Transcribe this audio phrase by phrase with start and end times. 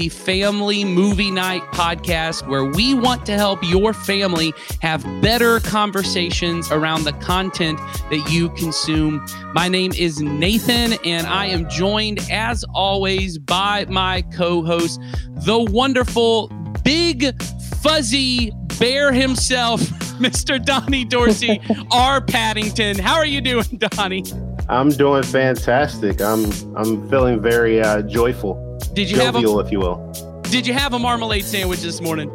[0.00, 4.54] Welcome, everybody, to the Family Movie Night podcast, where we want to help your family
[4.80, 7.78] have better conversations around the content
[8.10, 9.24] that you consume.
[9.52, 15.00] My name is Nathan, and I am joined, as always, by my co host,
[15.44, 16.48] the wonderful,
[16.82, 17.42] big,
[17.82, 19.80] fuzzy bear himself,
[20.20, 20.64] Mr.
[20.64, 21.60] Donnie Dorsey,
[21.92, 22.20] R.
[22.20, 22.98] Paddington.
[22.98, 24.24] How are you doing, Donnie?
[24.68, 26.20] I'm doing fantastic.
[26.20, 26.44] I'm
[26.76, 28.69] I'm feeling very uh, joyful.
[28.92, 30.42] Did you jovial, have a, if you will?
[30.42, 32.28] Did you have a marmalade sandwich this morning?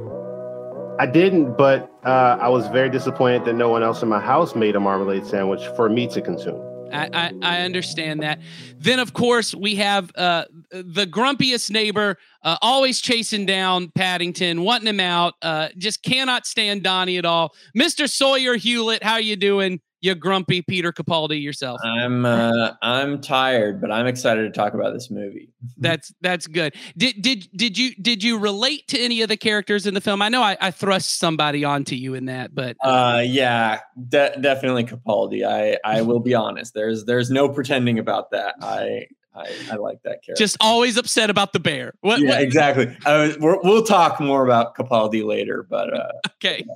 [1.00, 4.56] I didn't, but uh, I was very disappointed that no one else in my house
[4.56, 6.62] made a marmalade sandwich for me to consume.
[6.94, 8.40] I, I, I understand that.
[8.78, 14.88] Then, of course, we have uh, the grumpiest neighbor, uh, always chasing down Paddington, wanting
[14.88, 15.34] him out.
[15.42, 17.54] Uh, just cannot stand Donnie at all.
[17.78, 18.10] Mr.
[18.10, 19.82] Sawyer Hewlett, how are you doing?
[20.06, 21.82] You grumpy Peter Capaldi yourself.
[21.84, 25.50] I'm uh, I'm tired, but I'm excited to talk about this movie.
[25.78, 26.76] that's that's good.
[26.96, 30.22] Did did did you did you relate to any of the characters in the film?
[30.22, 34.86] I know I, I thrust somebody onto you in that, but uh, yeah, de- definitely
[34.86, 35.46] Capaldi.
[35.46, 36.74] I I will be honest.
[36.74, 38.56] There's there's no pretending about that.
[38.62, 40.36] I I, I, like that character.
[40.38, 41.94] Just always upset about the bear.
[42.00, 42.42] What, yeah, what?
[42.42, 42.96] exactly.
[43.06, 46.74] Uh, we will talk more about Capaldi later, but uh, okay, yeah.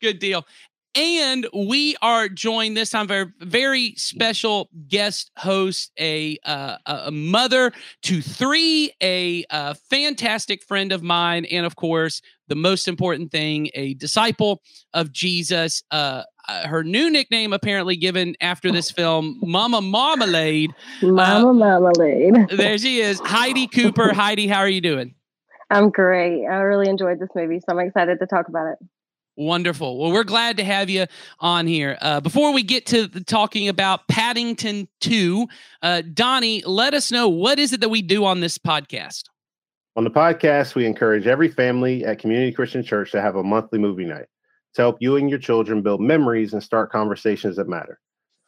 [0.00, 0.44] good deal.
[0.94, 7.10] And we are joined this time by a very special guest host, a uh, a
[7.10, 12.88] mother to three, a, a uh, fantastic friend of mine, and of course, the most
[12.88, 14.60] important thing, a disciple
[14.92, 15.82] of Jesus.
[15.90, 20.74] Uh, uh, her new nickname, apparently given after this film, Mama Marmalade.
[21.00, 22.48] Mama uh, Marmalade.
[22.50, 24.12] there she is, Heidi Cooper.
[24.12, 25.14] Heidi, how are you doing?
[25.70, 26.44] I'm great.
[26.44, 28.78] I really enjoyed this movie, so I'm excited to talk about it.
[29.36, 29.98] Wonderful.
[29.98, 31.06] Well, we're glad to have you
[31.40, 31.96] on here.
[32.02, 35.48] Uh, before we get to talking about Paddington 2,
[35.80, 39.22] uh, Donnie, let us know what is it that we do on this podcast?
[39.96, 43.78] On the podcast, we encourage every family at Community Christian Church to have a monthly
[43.78, 44.26] movie night
[44.74, 47.98] to help you and your children build memories and start conversations that matter.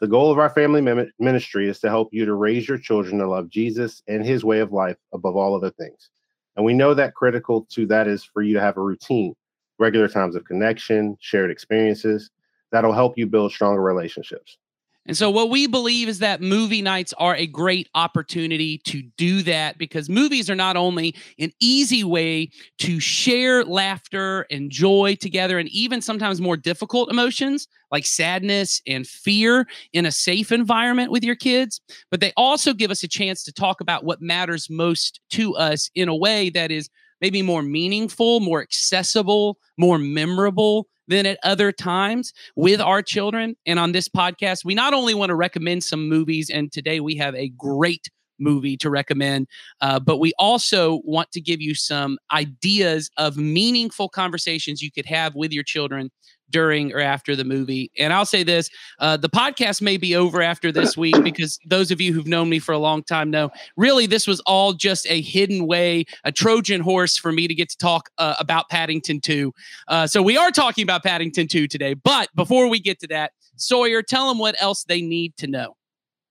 [0.00, 0.82] The goal of our family
[1.18, 4.60] ministry is to help you to raise your children to love Jesus and his way
[4.60, 6.10] of life above all other things.
[6.56, 9.34] And we know that critical to that is for you to have a routine
[9.78, 12.30] regular times of connection, shared experiences
[12.72, 14.58] that'll help you build stronger relationships.
[15.06, 19.42] And so, what we believe is that movie nights are a great opportunity to do
[19.42, 22.48] that because movies are not only an easy way
[22.78, 29.06] to share laughter and joy together, and even sometimes more difficult emotions like sadness and
[29.06, 33.44] fear in a safe environment with your kids, but they also give us a chance
[33.44, 36.88] to talk about what matters most to us in a way that is
[37.24, 43.56] maybe more meaningful, more accessible, more memorable than at other times with our children.
[43.64, 47.16] And on this podcast, we not only want to recommend some movies, and today we
[47.16, 49.46] have a great movie to recommend,
[49.80, 55.06] uh, but we also want to give you some ideas of meaningful conversations you could
[55.06, 56.10] have with your children
[56.54, 57.90] during or after the movie.
[57.98, 58.70] And I'll say this
[59.00, 62.48] uh, the podcast may be over after this week because those of you who've known
[62.48, 66.30] me for a long time know really this was all just a hidden way, a
[66.30, 69.52] Trojan horse for me to get to talk uh, about Paddington 2.
[69.88, 71.94] Uh, so we are talking about Paddington 2 today.
[71.94, 75.74] But before we get to that, Sawyer, tell them what else they need to know.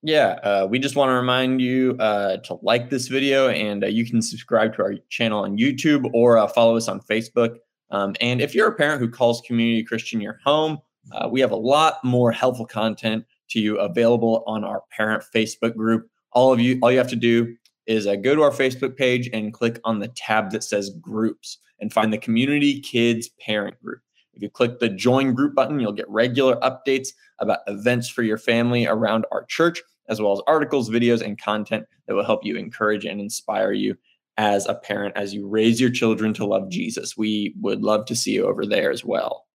[0.02, 3.88] Yeah, uh, we just want to remind you uh, to like this video and uh,
[3.88, 7.56] you can subscribe to our channel on YouTube or uh, follow us on Facebook.
[7.90, 10.78] Um, and if you're a parent who calls Community Christian your home,
[11.12, 15.76] uh, we have a lot more helpful content to you available on our parent Facebook
[15.76, 16.08] group.
[16.32, 17.54] All of you, all you have to do
[17.86, 21.58] is uh, go to our Facebook page and click on the tab that says groups
[21.80, 24.00] and find the Community Kids Parent Group.
[24.32, 27.08] If you click the join group button, you'll get regular updates
[27.38, 31.86] about events for your family around our church, as well as articles, videos, and content
[32.06, 33.96] that will help you encourage and inspire you
[34.36, 37.16] as a parent as you raise your children to love Jesus.
[37.16, 39.46] We would love to see you over there as well.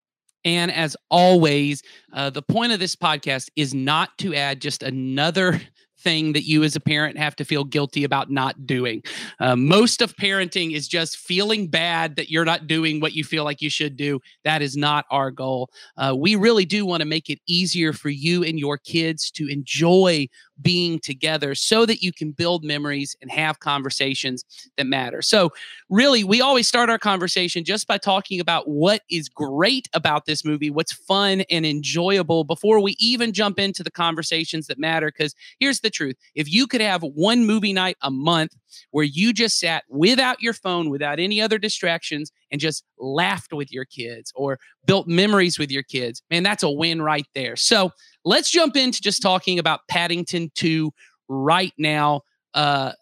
[0.44, 1.82] And as always,
[2.12, 5.60] uh, the point of this podcast is not to add just another
[6.00, 9.02] thing that you as a parent have to feel guilty about not doing.
[9.38, 13.44] Uh, most of parenting is just feeling bad that you're not doing what you feel
[13.44, 14.18] like you should do.
[14.44, 15.68] That is not our goal.
[15.98, 19.46] Uh, we really do want to make it easier for you and your kids to
[19.46, 20.26] enjoy
[20.62, 24.44] being together so that you can build memories and have conversations
[24.76, 25.22] that matter.
[25.22, 25.50] So,
[25.88, 30.44] really, we always start our conversation just by talking about what is great about this
[30.44, 35.08] movie, what's fun and enjoyable before we even jump into the conversations that matter.
[35.08, 38.54] Because here's the truth if you could have one movie night a month
[38.90, 43.72] where you just sat without your phone, without any other distractions, and just laughed with
[43.72, 47.56] your kids or built memories with your kids, man, that's a win right there.
[47.56, 47.92] So
[48.24, 50.92] let's jump into just talking about Paddington 2
[51.28, 52.22] right now.
[52.54, 52.92] Uh,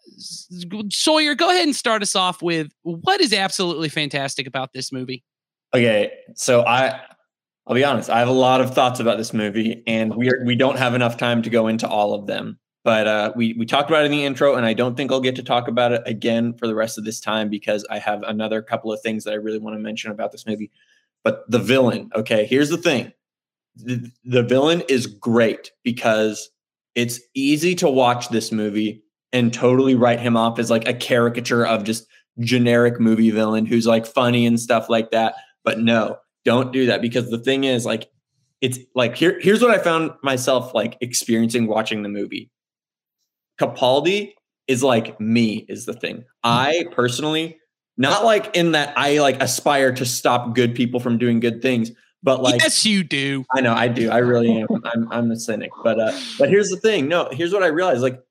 [0.89, 5.23] Sawyer, go ahead and start us off with what is absolutely fantastic about this movie.
[5.73, 7.01] Okay, so I
[7.69, 10.43] I'll be honest, I have a lot of thoughts about this movie, and we are,
[10.43, 12.57] we don't have enough time to go into all of them.
[12.83, 15.21] But uh, we we talked about it in the intro, and I don't think I'll
[15.21, 18.23] get to talk about it again for the rest of this time because I have
[18.23, 20.71] another couple of things that I really want to mention about this movie.
[21.23, 23.13] But the villain, okay, here's the thing:
[23.83, 26.49] the, villain is great because
[26.95, 31.65] it's easy to watch this movie and totally write him off as like a caricature
[31.65, 32.07] of just
[32.39, 35.35] generic movie villain who's like funny and stuff like that.
[35.63, 38.09] But no, don't do that because the thing is like
[38.61, 42.49] it's like here here's what I found myself like experiencing watching the movie.
[43.59, 44.33] Capaldi
[44.67, 46.23] is like me is the thing.
[46.43, 47.59] I personally
[47.97, 51.91] not like in that I like aspire to stop good people from doing good things,
[52.21, 53.45] but like yes, you do.
[53.55, 54.09] I know I do.
[54.09, 54.67] I really am.
[54.85, 55.71] I'm I'm a cynic.
[55.83, 57.07] But uh but here's the thing.
[57.07, 58.01] No, here's what I realized.
[58.01, 58.21] Like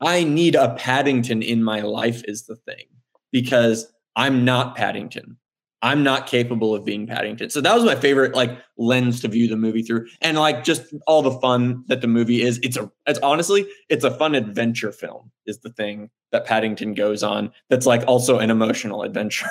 [0.00, 2.86] I need a Paddington in my life is the thing
[3.30, 5.36] because I'm not Paddington.
[5.82, 7.48] I'm not capable of being Paddington.
[7.48, 10.06] So that was my favorite like lens to view the movie through.
[10.20, 12.60] And like just all the fun that the movie is.
[12.62, 17.22] It's a it's honestly, it's a fun adventure film is the thing that Paddington goes
[17.22, 17.50] on.
[17.70, 19.48] That's like also an emotional adventure.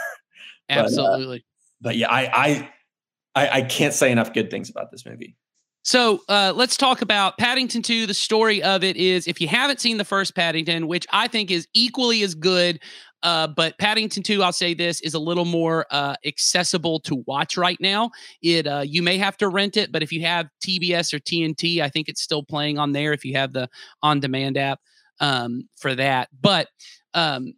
[0.69, 1.44] Absolutely.
[1.81, 2.69] but, uh, but yeah, I, I
[3.35, 5.35] I I can't say enough good things about this movie.
[5.81, 8.05] So uh, let's talk about Paddington 2.
[8.05, 11.49] The story of it is if you haven't seen the first Paddington, which I think
[11.49, 12.81] is equally as good,
[13.23, 17.57] uh, but Paddington 2, I'll say this, is a little more uh, accessible to watch
[17.57, 18.11] right now.
[18.41, 21.81] It uh, You may have to rent it, but if you have TBS or TNT,
[21.81, 23.69] I think it's still playing on there if you have the
[24.03, 24.79] on demand app
[25.19, 26.29] um, for that.
[26.39, 26.67] But
[27.13, 27.53] um,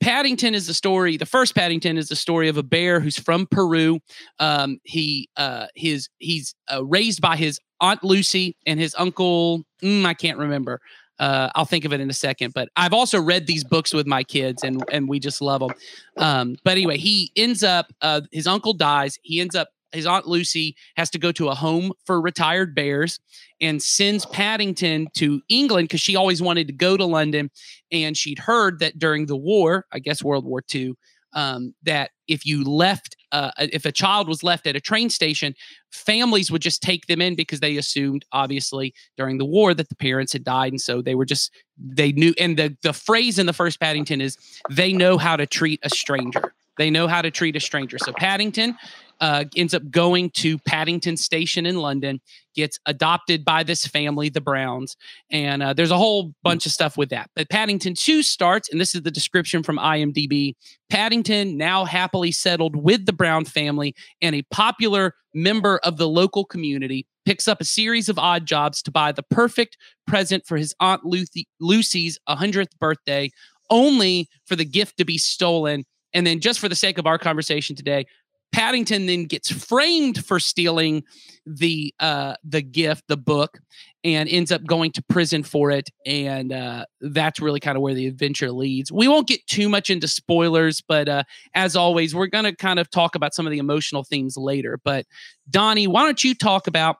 [0.00, 1.16] Paddington is the story.
[1.16, 4.00] The first Paddington is the story of a bear who's from Peru.
[4.38, 9.64] Um, he uh, his he's uh, raised by his aunt Lucy and his uncle.
[9.82, 10.80] Mm, I can't remember.
[11.18, 12.54] Uh, I'll think of it in a second.
[12.54, 15.70] But I've also read these books with my kids, and and we just love them.
[16.16, 17.92] Um, but anyway, he ends up.
[18.00, 19.18] Uh, his uncle dies.
[19.22, 19.68] He ends up.
[19.92, 23.20] His aunt Lucy has to go to a home for retired bears
[23.60, 27.50] and sends Paddington to England because she always wanted to go to London,
[27.90, 30.94] and she'd heard that during the war, I guess World War II,
[31.34, 35.54] um, that if you left, uh, if a child was left at a train station,
[35.90, 39.96] families would just take them in because they assumed, obviously, during the war that the
[39.96, 42.34] parents had died, and so they were just they knew.
[42.38, 44.36] And the the phrase in the first Paddington is
[44.70, 46.54] they know how to treat a stranger.
[46.78, 47.98] They know how to treat a stranger.
[47.98, 48.76] So Paddington
[49.20, 52.20] uh, ends up going to Paddington Station in London,
[52.54, 54.96] gets adopted by this family, the Browns,
[55.30, 57.30] and uh, there's a whole bunch of stuff with that.
[57.34, 60.54] But Paddington 2 starts, and this is the description from IMDb
[60.88, 66.44] Paddington, now happily settled with the Brown family and a popular member of the local
[66.44, 69.76] community, picks up a series of odd jobs to buy the perfect
[70.06, 73.30] present for his Aunt Lucy, Lucy's 100th birthday,
[73.70, 75.84] only for the gift to be stolen.
[76.14, 78.06] And then, just for the sake of our conversation today,
[78.52, 81.04] Paddington then gets framed for stealing
[81.44, 83.60] the uh, the gift, the book,
[84.04, 85.90] and ends up going to prison for it.
[86.06, 88.90] And uh, that's really kind of where the adventure leads.
[88.90, 91.22] We won't get too much into spoilers, but uh,
[91.54, 94.78] as always, we're going to kind of talk about some of the emotional themes later.
[94.82, 95.06] But
[95.50, 96.96] Donnie, why don't you talk about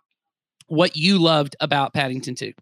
[0.67, 2.53] what you loved about Paddington 2?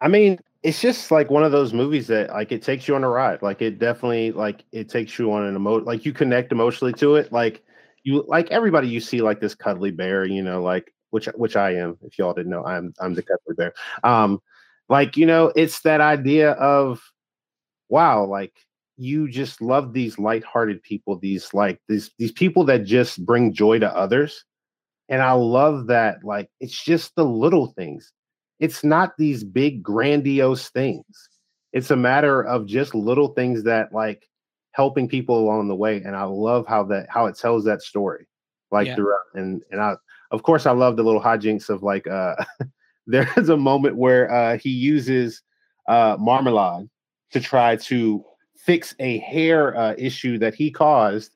[0.00, 3.04] I mean, it's just like one of those movies that like it takes you on
[3.04, 3.40] a ride.
[3.40, 7.14] Like it definitely like it takes you on an emo like you connect emotionally to
[7.14, 7.30] it.
[7.30, 7.62] Like
[8.02, 11.74] you like everybody you see like this cuddly bear, you know, like which which I
[11.76, 11.96] am.
[12.02, 13.74] If y'all didn't know, I'm I'm the cuddly bear.
[14.02, 14.40] Um,
[14.88, 17.00] like you know, it's that idea of
[17.88, 18.52] wow, like
[18.96, 23.78] you just love these light-hearted people, these like these these people that just bring joy
[23.78, 24.44] to others.
[25.08, 28.12] And I love that, like, it's just the little things.
[28.58, 31.28] It's not these big grandiose things.
[31.72, 34.26] It's a matter of just little things that like
[34.76, 38.26] helping people along the way and i love how that how it tells that story
[38.70, 38.94] like yeah.
[38.94, 39.94] throughout and and i
[40.30, 42.34] of course i love the little hijinks of like uh
[43.06, 45.40] there's a moment where uh he uses
[45.88, 46.86] uh marmalade
[47.30, 48.22] to try to
[48.54, 51.32] fix a hair uh issue that he caused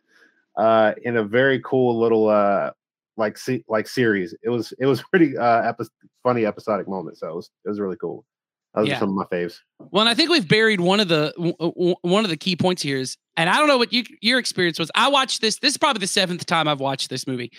[0.59, 2.71] uh in a very cool little uh
[3.17, 5.85] like se- like series it was it was pretty uh epi-
[6.23, 8.25] funny episodic moment so it was it was really cool
[8.75, 8.97] those yeah.
[8.97, 9.59] are some of my faves.
[9.90, 11.33] Well, and I think we've buried one of the
[12.02, 14.79] one of the key points here is, and I don't know what you, your experience
[14.79, 14.90] was.
[14.95, 15.59] I watched this.
[15.59, 17.50] This is probably the seventh time I've watched this movie,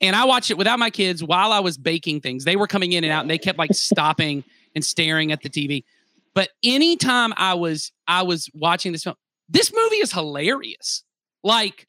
[0.00, 2.44] and I watched it without my kids while I was baking things.
[2.44, 4.42] They were coming in and out, and they kept like stopping
[4.74, 5.84] and staring at the TV.
[6.34, 9.16] But anytime I was I was watching this film,
[9.50, 11.04] this movie is hilarious.
[11.42, 11.86] Like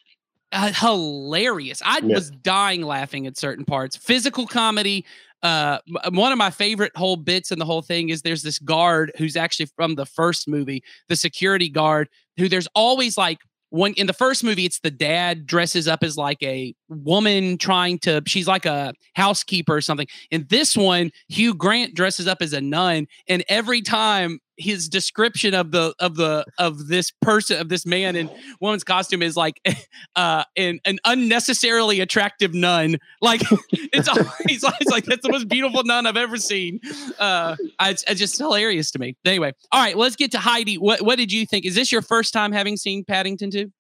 [0.52, 1.82] uh, hilarious.
[1.86, 2.16] I yeah.
[2.16, 3.98] was dying laughing at certain parts.
[3.98, 5.06] Physical comedy,
[5.44, 9.12] uh, one of my favorite whole bits in the whole thing is there's this guard
[9.18, 14.08] who's actually from the first movie, the security guard, who there's always like when in
[14.08, 18.48] the first movie it's the dad dresses up as like a woman trying to she's
[18.48, 23.08] like a housekeeper or something in this one hugh grant dresses up as a nun
[23.28, 28.16] and every time his description of the of the of this person of this man
[28.16, 28.30] in
[28.62, 29.60] woman's costume is like
[30.16, 32.98] uh an, an unnecessarily attractive nun.
[33.22, 34.08] Like it's
[34.64, 36.80] always like that's the most beautiful nun i've ever seen.
[37.20, 39.16] Uh it's, it's just hilarious to me.
[39.26, 40.78] Anyway all right let's get to heidi.
[40.78, 41.66] What what did you think?
[41.66, 43.72] Is this your first time having seen paddington 2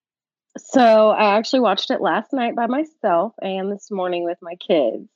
[0.58, 5.08] so i actually watched it last night by myself and this morning with my kids.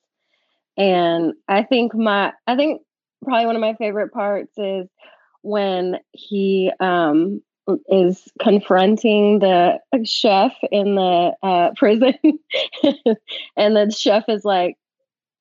[0.77, 2.81] And i think my i think
[3.23, 4.87] probably one of my favorite parts is
[5.41, 7.41] when he um,
[7.89, 12.13] is confronting the chef in the uh, prison,
[13.55, 14.75] and the chef is like,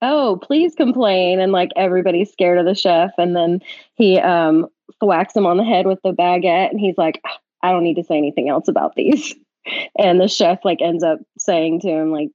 [0.03, 3.61] "Oh, please complain," and like everybody's scared of the chef, and then
[3.95, 4.67] he um,
[5.01, 7.23] thwacks him on the head with the baguette, and he's like,
[7.63, 9.35] "I don't need to say anything else about these."
[9.99, 12.31] And the chef like ends up saying to him like,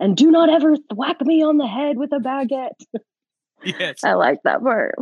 [0.00, 2.80] "And do not ever thwack me on the head with a baguette."
[3.64, 4.96] Yes, I like that part.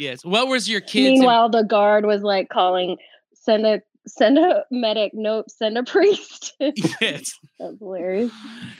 [0.00, 0.24] Yes.
[0.24, 1.20] What was your kids?
[1.20, 2.96] Meanwhile, the guard was like calling,
[3.34, 5.12] send a send a medic.
[5.12, 6.54] Nope, send a priest.
[6.58, 7.38] yes.
[7.58, 8.32] That's hilarious.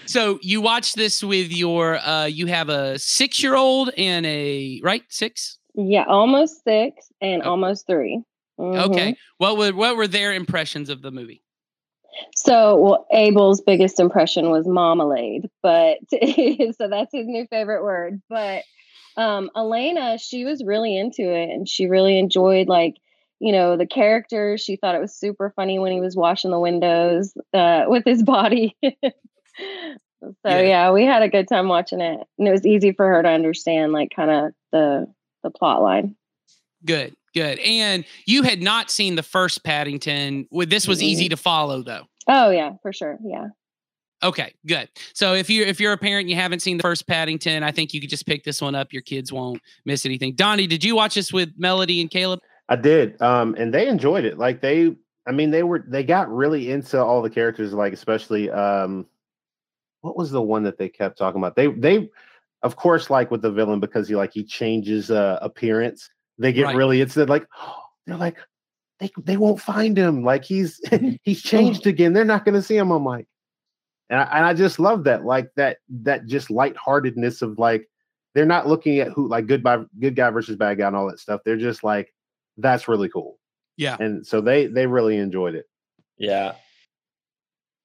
[0.07, 4.81] So you watch this with your uh you have a six year old and a
[4.83, 5.59] right six?
[5.75, 7.49] Yeah, almost six and okay.
[7.49, 8.23] almost 3
[8.59, 8.91] mm-hmm.
[8.91, 9.17] Okay.
[9.37, 11.43] What were what were their impressions of the movie?
[12.35, 18.21] So, well, Abel's biggest impression was marmalade, but so that's his new favorite word.
[18.29, 18.65] But
[19.21, 22.97] um, Elena, she was really into it and she really enjoyed like,
[23.39, 24.63] you know, the characters.
[24.63, 28.23] She thought it was super funny when he was washing the windows uh, with his
[28.25, 28.77] body.
[28.83, 28.93] so
[30.47, 30.61] yeah.
[30.61, 33.29] yeah, we had a good time watching it, and it was easy for her to
[33.29, 35.07] understand like kind of the
[35.43, 36.17] the plot line.
[36.85, 37.59] Good, good.
[37.59, 40.47] And you had not seen the first Paddington.
[40.51, 42.07] This was easy to follow, though.
[42.27, 43.19] Oh yeah, for sure.
[43.23, 43.49] Yeah.
[44.23, 44.89] Okay, good.
[45.15, 47.73] So if you if you're a parent and you haven't seen the first Paddington, I
[47.73, 48.93] think you could just pick this one up.
[48.93, 50.35] Your kids won't miss anything.
[50.35, 52.41] Donnie, did you watch this with Melody and Caleb?
[52.69, 54.39] I did, um, and they enjoyed it.
[54.39, 54.95] Like they,
[55.27, 57.73] I mean, they were they got really into all the characters.
[57.73, 59.07] Like especially, um,
[60.03, 61.57] what was the one that they kept talking about?
[61.57, 62.11] They they,
[62.63, 66.11] of course, like with the villain because he like he changes uh, appearance.
[66.39, 66.77] They get right.
[66.77, 68.37] really into like oh, they're like
[68.99, 70.23] they they won't find him.
[70.25, 70.79] Like he's
[71.23, 72.13] he's changed again.
[72.13, 72.91] They're not going to see him.
[72.91, 73.27] I'm like
[74.11, 77.89] and I, and I just love that, like that that just lightheartedness of like
[78.35, 81.09] they're not looking at who like good by good guy versus bad guy and all
[81.09, 81.41] that stuff.
[81.45, 82.13] They're just like
[82.59, 83.39] that's really cool.
[83.77, 85.67] Yeah, and so they they really enjoyed it.
[86.19, 86.55] Yeah,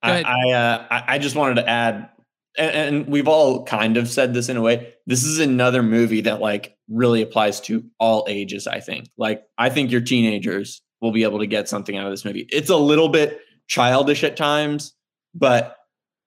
[0.01, 2.09] I I, uh, I just wanted to add,
[2.57, 4.95] and, and we've all kind of said this in a way.
[5.05, 8.65] This is another movie that like really applies to all ages.
[8.65, 9.09] I think.
[9.15, 12.47] Like I think your teenagers will be able to get something out of this movie.
[12.51, 14.93] It's a little bit childish at times,
[15.35, 15.77] but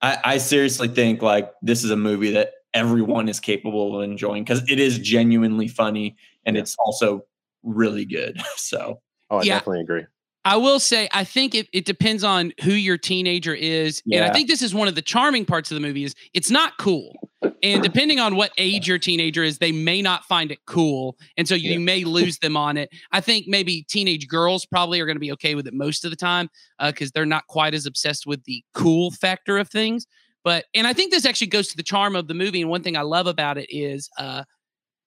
[0.00, 4.44] I, I seriously think like this is a movie that everyone is capable of enjoying
[4.44, 6.62] because it is genuinely funny and yeah.
[6.62, 7.24] it's also
[7.62, 8.40] really good.
[8.56, 9.00] So,
[9.30, 9.54] oh, I yeah.
[9.54, 10.04] definitely agree.
[10.44, 14.02] I will say, I think it, it depends on who your teenager is.
[14.04, 14.18] Yeah.
[14.18, 16.50] And I think this is one of the charming parts of the movie is it's
[16.50, 17.27] not cool.
[17.62, 21.16] And depending on what age your teenager is, they may not find it cool.
[21.36, 21.78] And so you yeah.
[21.78, 22.90] may lose them on it.
[23.12, 26.10] I think maybe teenage girls probably are going to be okay with it most of
[26.10, 26.48] the time
[26.84, 30.06] because uh, they're not quite as obsessed with the cool factor of things.
[30.42, 32.60] But, and I think this actually goes to the charm of the movie.
[32.60, 34.44] And one thing I love about it is uh,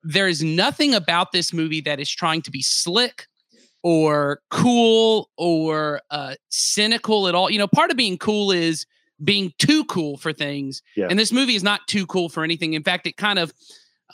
[0.04, 3.28] there is nothing about this movie that is trying to be slick
[3.84, 7.50] or cool or uh, cynical at all.
[7.50, 8.86] You know, part of being cool is
[9.24, 10.82] being too cool for things.
[10.96, 11.08] Yeah.
[11.10, 12.74] And this movie is not too cool for anything.
[12.74, 13.54] In fact, it kind of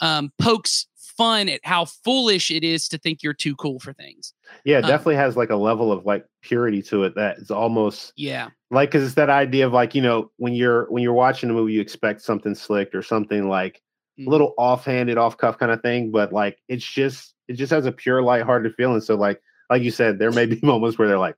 [0.02, 4.34] um, pokes fun at how foolish it is to think you're too cool for things.
[4.64, 7.50] Yeah, it um, definitely has like a level of like purity to it that is
[7.50, 8.50] almost yeah.
[8.70, 11.54] Like cuz it's that idea of like, you know, when you're when you're watching a
[11.54, 13.82] movie you expect something slick or something like
[14.20, 14.28] mm-hmm.
[14.28, 17.86] a little offhanded, off cuff kind of thing, but like it's just it just has
[17.86, 19.02] a pure lighthearted feeling.
[19.02, 21.36] So like like you said, there may be moments where they're like,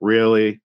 [0.00, 0.60] really,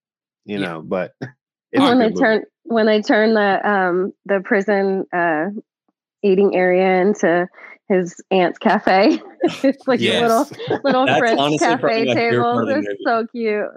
[0.45, 1.13] you know, but
[1.73, 5.45] when they turn when they turn the um the prison uh
[6.23, 7.47] eating area into
[7.89, 9.21] his aunt's cafe.
[9.41, 10.51] it's like yes.
[10.51, 12.65] little little French cafe table.
[12.67, 13.67] It's so cute.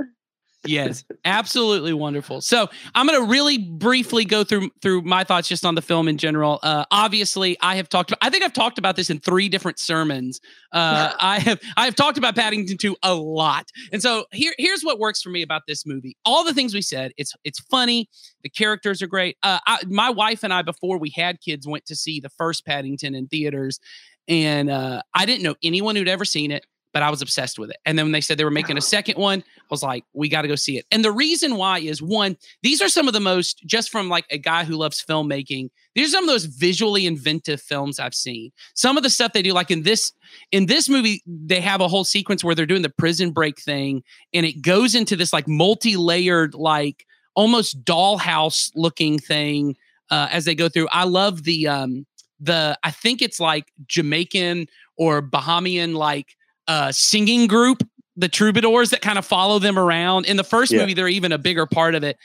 [0.66, 2.40] Yes, absolutely wonderful.
[2.40, 6.08] So I'm going to really briefly go through through my thoughts just on the film
[6.08, 6.58] in general.
[6.62, 8.12] Uh, obviously, I have talked.
[8.20, 10.40] I think I've talked about this in three different sermons.
[10.72, 14.82] Uh, I have I have talked about Paddington 2 a lot, and so here here's
[14.82, 16.16] what works for me about this movie.
[16.24, 17.12] All the things we said.
[17.16, 18.08] It's it's funny.
[18.42, 19.36] The characters are great.
[19.42, 22.64] Uh, I, my wife and I, before we had kids, went to see the first
[22.66, 23.80] Paddington in theaters,
[24.28, 27.68] and uh, I didn't know anyone who'd ever seen it but I was obsessed with
[27.68, 27.76] it.
[27.84, 30.30] And then when they said they were making a second one, I was like, we
[30.30, 30.86] got to go see it.
[30.90, 34.24] And the reason why is one, these are some of the most, just from like
[34.30, 38.50] a guy who loves filmmaking, these are some of those visually inventive films I've seen.
[38.72, 40.10] Some of the stuff they do, like in this,
[40.52, 44.02] in this movie, they have a whole sequence where they're doing the prison break thing,
[44.32, 49.76] and it goes into this like multi-layered, like almost dollhouse looking thing
[50.10, 50.88] uh, as they go through.
[50.88, 52.06] I love the um
[52.40, 56.36] the I think it's like Jamaican or Bahamian like
[56.68, 57.82] uh, singing group,
[58.16, 60.26] the troubadours that kind of follow them around.
[60.26, 60.80] In the first yeah.
[60.80, 62.16] movie, they're even a bigger part of it.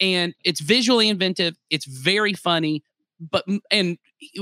[0.00, 1.54] And it's visually inventive.
[1.70, 2.82] It's very funny.
[3.20, 3.98] But, and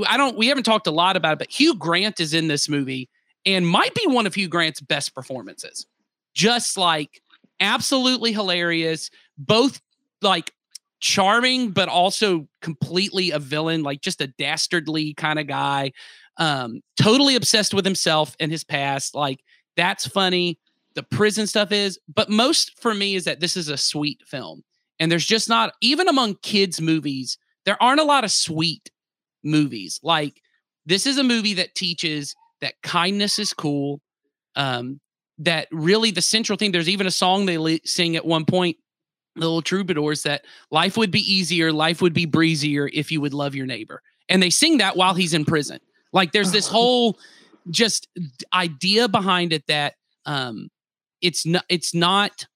[0.07, 2.69] I don't, we haven't talked a lot about it, but Hugh Grant is in this
[2.69, 3.09] movie
[3.45, 5.87] and might be one of Hugh Grant's best performances.
[6.35, 7.21] Just like
[7.61, 9.81] absolutely hilarious, both
[10.23, 10.52] like
[11.00, 15.93] charming, but also completely a villain, like just a dastardly kind of guy
[16.38, 19.14] um, totally obsessed with himself and his past.
[19.14, 19.40] Like
[19.76, 20.59] that's funny.
[20.95, 24.64] The prison stuff is, but most for me is that this is a sweet film.
[24.99, 28.90] And there's just not, even among kids' movies, there aren't a lot of sweet
[29.45, 30.00] movies.
[30.02, 30.40] Like
[30.87, 34.00] this is a movie that teaches that kindness is cool.
[34.57, 35.00] Um,
[35.38, 38.76] that really the central thing, there's even a song they sing at one point,
[39.37, 43.35] the little troubadours, that life would be easier, life would be breezier if you would
[43.35, 44.02] love your neighbor.
[44.28, 45.78] And they sing that while he's in prison.
[46.12, 47.19] Like there's this whole
[47.71, 48.09] just
[48.55, 50.69] idea behind it that um
[51.21, 52.47] it's not it's not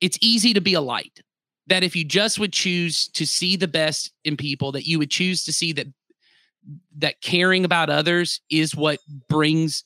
[0.00, 1.20] it's easy to be a light.
[1.68, 5.10] That if you just would choose to see the best in people, that you would
[5.10, 5.86] choose to see that
[6.98, 9.84] that caring about others is what brings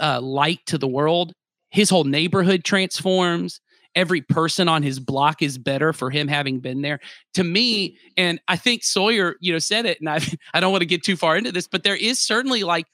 [0.00, 1.32] uh, light to the world.
[1.70, 3.60] His whole neighborhood transforms
[3.96, 7.00] every person on his block is better for him having been there.
[7.34, 10.20] To me, and I think Sawyer, you know, said it, and I
[10.54, 12.86] I don't want to get too far into this, but there is certainly like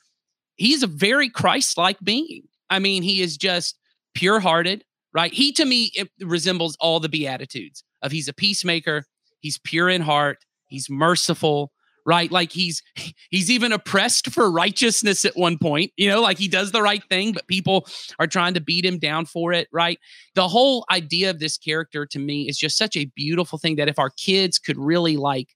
[0.56, 2.44] he's a very Christ-like being.
[2.70, 3.76] I mean, he is just
[4.14, 5.32] pure-hearted, right?
[5.32, 9.04] He to me resembles all the beatitudes of he's a peacemaker,
[9.40, 11.72] he's pure in heart, he's merciful,
[12.04, 12.30] right?
[12.30, 12.82] Like he's
[13.30, 17.02] he's even oppressed for righteousness at one point, you know, like he does the right
[17.08, 17.86] thing, but people
[18.18, 19.98] are trying to beat him down for it, right?
[20.34, 23.88] The whole idea of this character to me is just such a beautiful thing that
[23.88, 25.54] if our kids could really like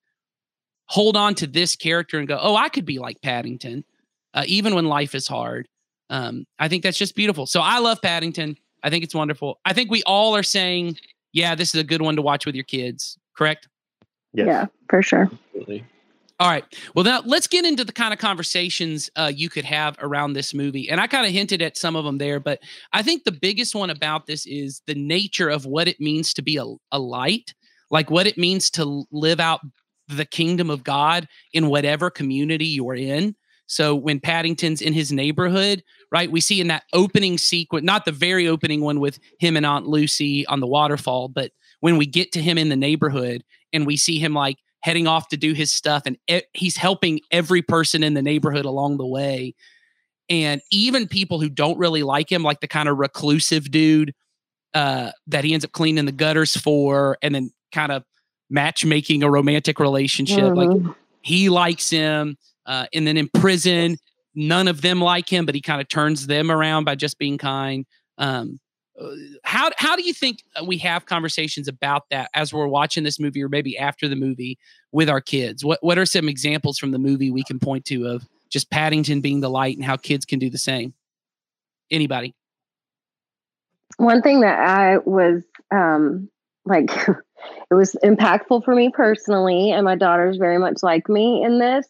[0.87, 3.85] hold on to this character and go, "Oh, I could be like Paddington,"
[4.35, 5.69] uh, even when life is hard.
[6.11, 7.47] Um, I think that's just beautiful.
[7.47, 8.57] So I love Paddington.
[8.83, 9.59] I think it's wonderful.
[9.65, 10.97] I think we all are saying,
[11.33, 13.69] "Yeah, this is a good one to watch with your kids." Correct?
[14.33, 14.47] Yes.
[14.47, 15.31] Yeah, for sure.
[15.33, 15.85] Absolutely.
[16.39, 16.65] All right.
[16.95, 20.53] Well, now let's get into the kind of conversations uh, you could have around this
[20.53, 20.91] movie.
[20.91, 22.61] And I kind of hinted at some of them there, but
[22.93, 26.43] I think the biggest one about this is the nature of what it means to
[26.43, 27.55] be a, a light,
[27.91, 29.61] like what it means to live out
[30.09, 33.35] the kingdom of God in whatever community you're in.
[33.67, 38.13] So when Paddington's in his neighborhood, right, we see in that opening sequence, not the
[38.13, 42.31] very opening one with him and Aunt Lucy on the waterfall, but when we get
[42.33, 45.73] to him in the neighborhood and we see him like heading off to do his
[45.73, 46.17] stuff and
[46.53, 49.55] he's helping every person in the neighborhood along the way
[50.29, 54.13] and even people who don't really like him like the kind of reclusive dude
[54.75, 58.05] uh, that he ends up cleaning the gutters for and then kind of
[58.51, 60.87] matchmaking a romantic relationship mm-hmm.
[60.87, 62.37] like he likes him
[62.67, 63.97] uh, and then in prison
[64.35, 67.39] none of them like him but he kind of turns them around by just being
[67.39, 67.87] kind
[68.19, 68.61] um,
[69.45, 73.21] how how do you think uh, we have conversations about that as we're watching this
[73.21, 74.59] movie or maybe after the movie
[74.93, 75.65] with our kids?
[75.65, 79.21] What what are some examples from the movie we can point to of just paddington
[79.21, 80.95] being the light and how kids can do the same?
[81.91, 82.35] Anybody?
[83.99, 86.29] One thing that i was um
[86.65, 86.91] like
[87.71, 91.87] it was impactful for me personally and my daughter's very much like me in this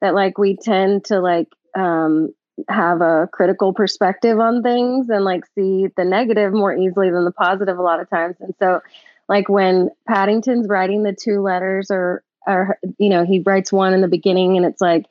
[0.00, 2.32] that like we tend to like um
[2.68, 7.32] have a critical perspective on things and like see the negative more easily than the
[7.32, 8.36] positive a lot of times.
[8.40, 8.80] And so
[9.28, 14.00] like when Paddington's writing the two letters or or you know, he writes one in
[14.00, 15.06] the beginning and it's like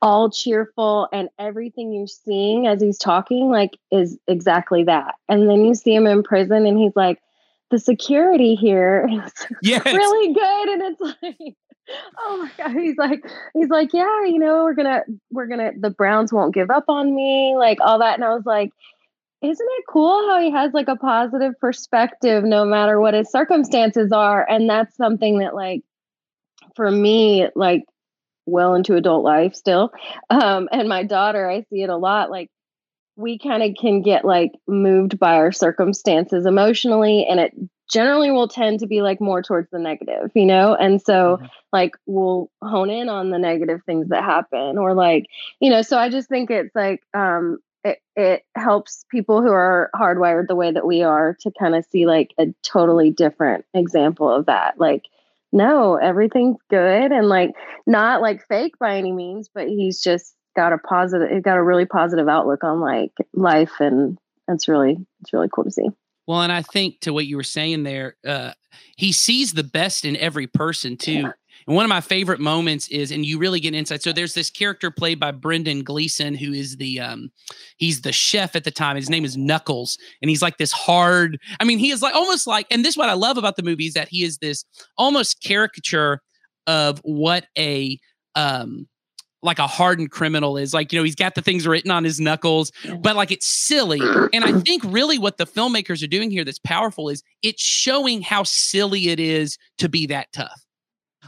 [0.00, 5.14] all cheerful and everything you're seeing as he's talking like is exactly that.
[5.28, 7.20] And then you see him in prison and he's like
[7.70, 9.84] the security here is yes.
[9.84, 11.56] really good and it's like
[12.18, 13.24] oh my god he's like
[13.54, 17.14] he's like yeah you know we're gonna we're gonna the browns won't give up on
[17.14, 18.70] me like all that and i was like
[19.40, 24.10] isn't it cool how he has like a positive perspective no matter what his circumstances
[24.10, 24.44] are?
[24.48, 25.82] And that's something that like
[26.74, 27.84] for me like
[28.46, 29.90] well into adult life still
[30.30, 32.48] um and my daughter i see it a lot like
[33.14, 37.52] we kind of can get like moved by our circumstances emotionally and it
[37.88, 40.74] generally will tend to be like more towards the negative you know?
[40.74, 41.46] And so mm-hmm.
[41.72, 45.26] like we'll hone in on the negative things that happen or like
[45.60, 49.90] you know so i just think it's like um it, it helps people who are
[49.94, 54.28] hardwired the way that we are to kind of see like a totally different example
[54.28, 54.78] of that.
[54.80, 55.04] Like
[55.52, 57.52] no everything's good and like
[57.86, 61.62] not like fake by any means but he's just got a positive he got a
[61.62, 65.88] really positive outlook on like life and it's really it's really cool to see
[66.28, 68.52] well and i think to what you were saying there uh
[68.96, 71.32] he sees the best in every person too yeah.
[71.68, 74.02] And one of my favorite moments is, and you really get insight.
[74.02, 77.30] So there's this character played by Brendan Gleeson, who is the um,
[77.76, 78.96] he's the chef at the time.
[78.96, 81.38] His name is Knuckles, and he's like this hard.
[81.60, 83.62] I mean, he is like almost like, and this is what I love about the
[83.62, 84.64] movie is that he is this
[84.96, 86.22] almost caricature
[86.66, 87.98] of what a
[88.34, 88.88] um
[89.42, 92.18] like a hardened criminal is like you know he's got the things written on his
[92.18, 94.00] knuckles but like it's silly
[94.32, 98.20] and i think really what the filmmakers are doing here that's powerful is it's showing
[98.20, 100.66] how silly it is to be that tough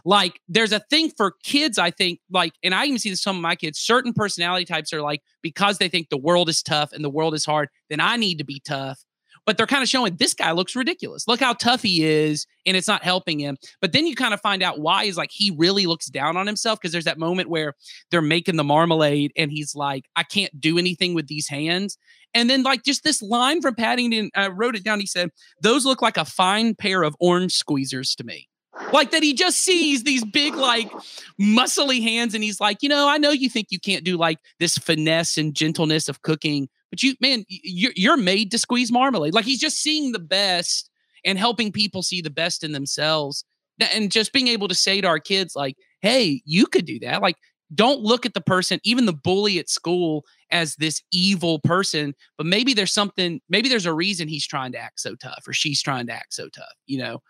[0.05, 3.37] like there's a thing for kids, I think, like, and I even see this some
[3.37, 6.93] of my kids, certain personality types are like, because they think the world is tough
[6.93, 9.05] and the world is hard, then I need to be tough.
[9.47, 11.27] But they're kind of showing this guy looks ridiculous.
[11.27, 13.57] Look how tough he is, and it's not helping him.
[13.81, 16.47] But then you kind of find out why is like he really looks down on
[16.47, 17.75] himself because there's that moment where
[18.11, 21.99] they're making the marmalade and he's like, I can't do anything with these hands.
[22.33, 25.01] And then, like, just this line from Paddington, I uh, wrote it down.
[25.01, 25.31] He said,
[25.63, 28.49] Those look like a fine pair of orange squeezers to me.
[28.93, 30.91] Like that he just sees these big, like
[31.41, 34.39] muscly hands, and he's like, you know, I know you think you can't do like
[34.59, 39.35] this finesse and gentleness of cooking, but you, man, you're, made to squeeze marmalade.
[39.35, 40.91] Like he's just seeing the best
[41.25, 43.45] and helping people see the best in themselves.
[43.95, 47.23] And just being able to say to our kids, like, hey, you could do that.
[47.23, 47.37] Like,
[47.75, 52.47] don't look at the person, even the bully at school, as this evil person, but
[52.47, 55.81] maybe there's something, maybe there's a reason he's trying to act so tough or she's
[55.81, 57.21] trying to act so tough, you know?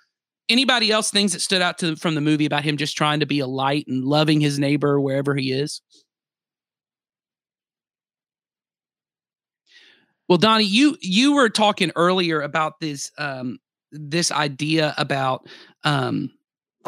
[0.50, 3.26] anybody else things that stood out to from the movie about him just trying to
[3.26, 5.80] be a light and loving his neighbor wherever he is?
[10.30, 13.58] Well, Donnie, you you were talking earlier about this um,
[13.90, 15.44] this idea about
[15.82, 16.30] um,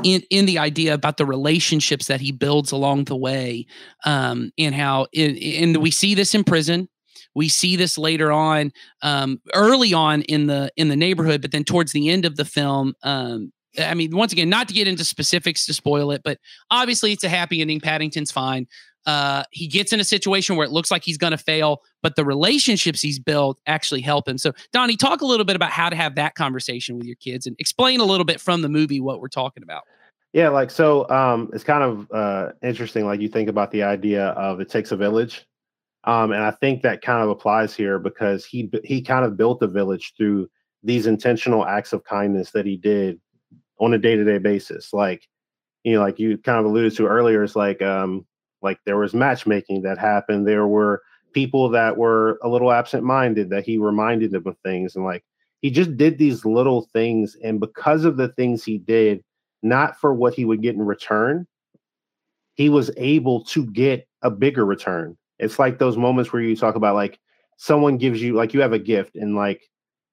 [0.04, 3.66] in in the idea about the relationships that he builds along the way,
[4.04, 6.88] um, and how in, and we see this in prison.
[7.34, 8.70] We see this later on,
[9.02, 12.44] um, early on in the in the neighborhood, but then towards the end of the
[12.44, 16.38] film, um, I mean, once again, not to get into specifics to spoil it, but
[16.70, 17.80] obviously it's a happy ending.
[17.80, 18.68] Paddington's fine.
[19.06, 22.16] Uh, he gets in a situation where it looks like he's going to fail, but
[22.16, 24.38] the relationships he's built actually help him.
[24.38, 27.46] So, Donnie, talk a little bit about how to have that conversation with your kids
[27.46, 29.82] and explain a little bit from the movie what we're talking about.
[30.32, 33.04] Yeah, like so, um, it's kind of uh, interesting.
[33.04, 35.46] Like you think about the idea of it takes a village,
[36.04, 39.62] um, and I think that kind of applies here because he he kind of built
[39.62, 40.48] a village through
[40.82, 43.20] these intentional acts of kindness that he did
[43.78, 44.92] on a day-to-day basis.
[44.92, 45.28] Like,
[45.84, 48.24] you know, like you kind of alluded to earlier, it's like um
[48.62, 50.46] like there was matchmaking that happened.
[50.46, 55.04] There were people that were a little absent-minded that he reminded them of things and
[55.04, 55.24] like
[55.62, 59.24] he just did these little things and because of the things he did
[59.62, 61.46] not for what he would get in return
[62.54, 65.16] he was able to get a bigger return.
[65.38, 67.18] It's like those moments where you talk about like
[67.56, 69.62] someone gives you like you have a gift and like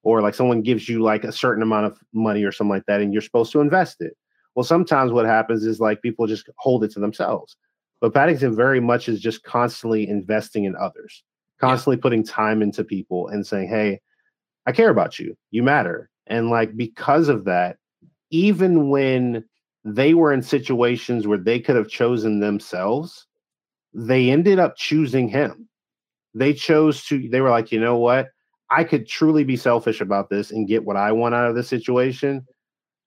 [0.03, 3.01] or like someone gives you like a certain amount of money or something like that
[3.01, 4.15] and you're supposed to invest it.
[4.55, 7.57] Well sometimes what happens is like people just hold it to themselves
[8.01, 11.23] but paddington very much is just constantly investing in others
[11.59, 12.01] constantly yeah.
[12.01, 13.99] putting time into people and saying hey
[14.65, 17.77] i care about you you matter and like because of that
[18.31, 19.43] even when
[19.85, 23.25] they were in situations where they could have chosen themselves
[23.93, 25.67] they ended up choosing him
[26.33, 28.29] they chose to they were like you know what
[28.69, 31.63] I could truly be selfish about this and get what I want out of the
[31.63, 32.45] situation.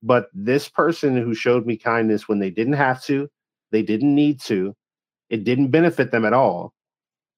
[0.02, 3.28] But this person who showed me kindness when they didn't have to,
[3.70, 4.74] they didn't need to,
[5.32, 6.74] it didn't benefit them at all,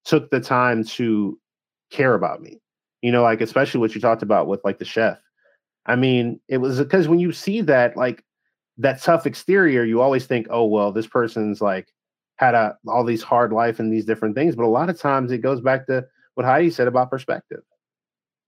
[0.05, 1.39] took the time to
[1.91, 2.61] care about me.
[3.01, 5.19] You know, like especially what you talked about with like the chef.
[5.87, 8.25] I mean, it was because when you see that, like
[8.79, 11.93] that tough exterior, you always think, oh, well, this person's like
[12.37, 14.57] had a all these hard life and these different things.
[14.57, 16.05] But a lot of times it goes back to
[16.35, 17.63] what Heidi said about perspective.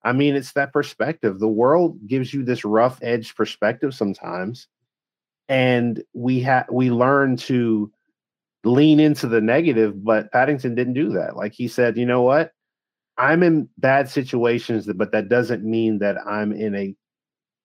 [0.03, 1.39] I mean, it's that perspective.
[1.39, 4.67] The world gives you this rough edge perspective sometimes,
[5.49, 7.93] and we have we learn to
[8.67, 10.05] lean into the negative.
[10.05, 11.37] But Paddington didn't do that.
[11.37, 12.53] Like he said, you know what?
[13.19, 16.95] I'm in bad situations, but that doesn't mean that I'm in a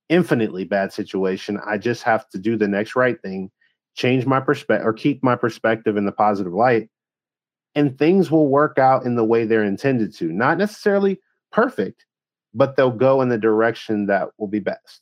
[0.07, 1.59] infinitely bad situation.
[1.65, 3.51] I just have to do the next right thing,
[3.95, 6.89] change my perspective or keep my perspective in the positive light,
[7.75, 10.31] and things will work out in the way they're intended to.
[10.31, 11.19] Not necessarily
[11.51, 12.05] perfect,
[12.53, 15.01] but they'll go in the direction that will be best.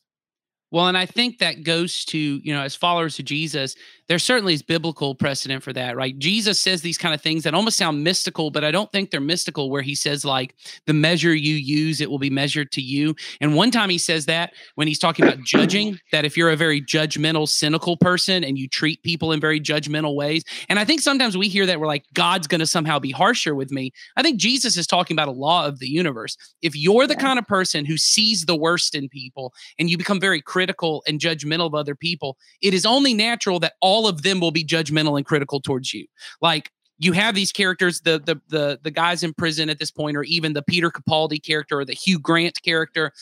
[0.71, 3.75] Well, and I think that goes to, you know, as followers of Jesus,
[4.07, 6.17] there certainly is biblical precedent for that, right?
[6.17, 9.19] Jesus says these kind of things that almost sound mystical, but I don't think they're
[9.19, 10.55] mystical, where he says, like,
[10.85, 13.15] the measure you use, it will be measured to you.
[13.41, 16.55] And one time he says that when he's talking about judging, that if you're a
[16.55, 20.43] very judgmental, cynical person and you treat people in very judgmental ways.
[20.69, 23.53] And I think sometimes we hear that we're like, God's going to somehow be harsher
[23.55, 23.91] with me.
[24.17, 26.35] I think Jesus is talking about a law of the universe.
[26.61, 30.19] If you're the kind of person who sees the worst in people and you become
[30.19, 34.23] very critical, critical and judgmental of other people, it is only natural that all of
[34.23, 36.05] them will be judgmental and critical towards you.
[36.41, 40.17] Like you have these characters, the the the the guys in prison at this point,
[40.17, 43.13] or even the Peter Capaldi character or the Hugh Grant character,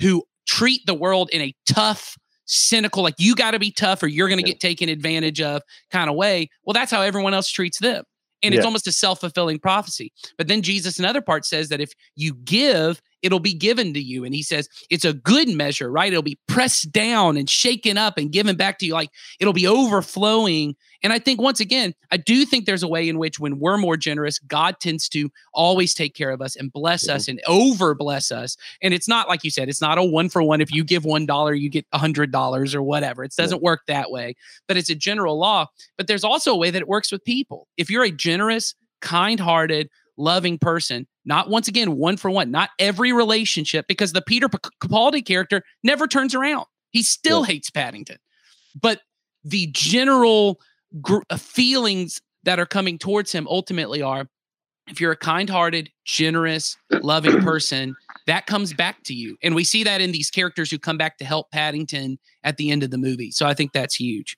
[0.00, 4.06] who treat the world in a tough, cynical, like you got to be tough or
[4.06, 4.52] you're going to yeah.
[4.52, 6.48] get taken advantage of kind of way.
[6.64, 8.04] Well, that's how everyone else treats them.
[8.44, 8.58] And yeah.
[8.58, 10.12] it's almost a self fulfilling prophecy.
[10.38, 14.24] But then Jesus, another part, says that if you give it'll be given to you.
[14.24, 16.12] And he says it's a good measure, right?
[16.12, 18.92] It'll be pressed down and shaken up and given back to you.
[18.92, 19.10] Like
[19.40, 20.76] it'll be overflowing.
[21.02, 23.78] And I think once again, I do think there's a way in which when we're
[23.78, 27.94] more generous, God tends to always take care of us and bless us and over
[27.94, 28.56] bless us.
[28.82, 30.60] And it's not like you said, it's not a one for one.
[30.60, 33.24] If you give one dollar, you get a hundred dollars or whatever.
[33.24, 34.34] It doesn't work that way,
[34.68, 35.66] but it's a general law.
[35.96, 37.68] But there's also a way that it works with people.
[37.78, 41.06] If you're a generous, kind hearted, loving person.
[41.24, 46.06] Not once again, one for one, not every relationship, because the Peter Capaldi character never
[46.06, 46.66] turns around.
[46.90, 47.54] He still yeah.
[47.54, 48.18] hates Paddington.
[48.80, 49.00] But
[49.42, 50.60] the general
[51.00, 54.28] gr- uh, feelings that are coming towards him ultimately are
[54.86, 57.96] if you're a kind hearted, generous, loving person,
[58.26, 59.36] that comes back to you.
[59.42, 62.70] And we see that in these characters who come back to help Paddington at the
[62.70, 63.30] end of the movie.
[63.30, 64.36] So I think that's huge.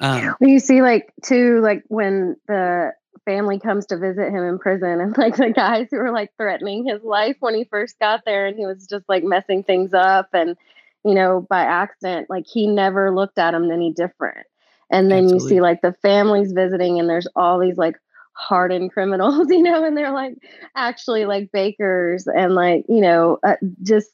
[0.00, 2.92] Um, you see, like, too, like when the
[3.24, 6.86] family comes to visit him in prison and like the guys who were like threatening
[6.86, 10.28] his life when he first got there and he was just like messing things up
[10.32, 10.56] and
[11.04, 14.46] you know by accident like he never looked at him any different
[14.90, 15.44] and then Absolutely.
[15.44, 17.96] you see like the families visiting and there's all these like
[18.34, 20.34] hardened criminals you know and they're like
[20.74, 24.10] actually like bakers and like you know uh, just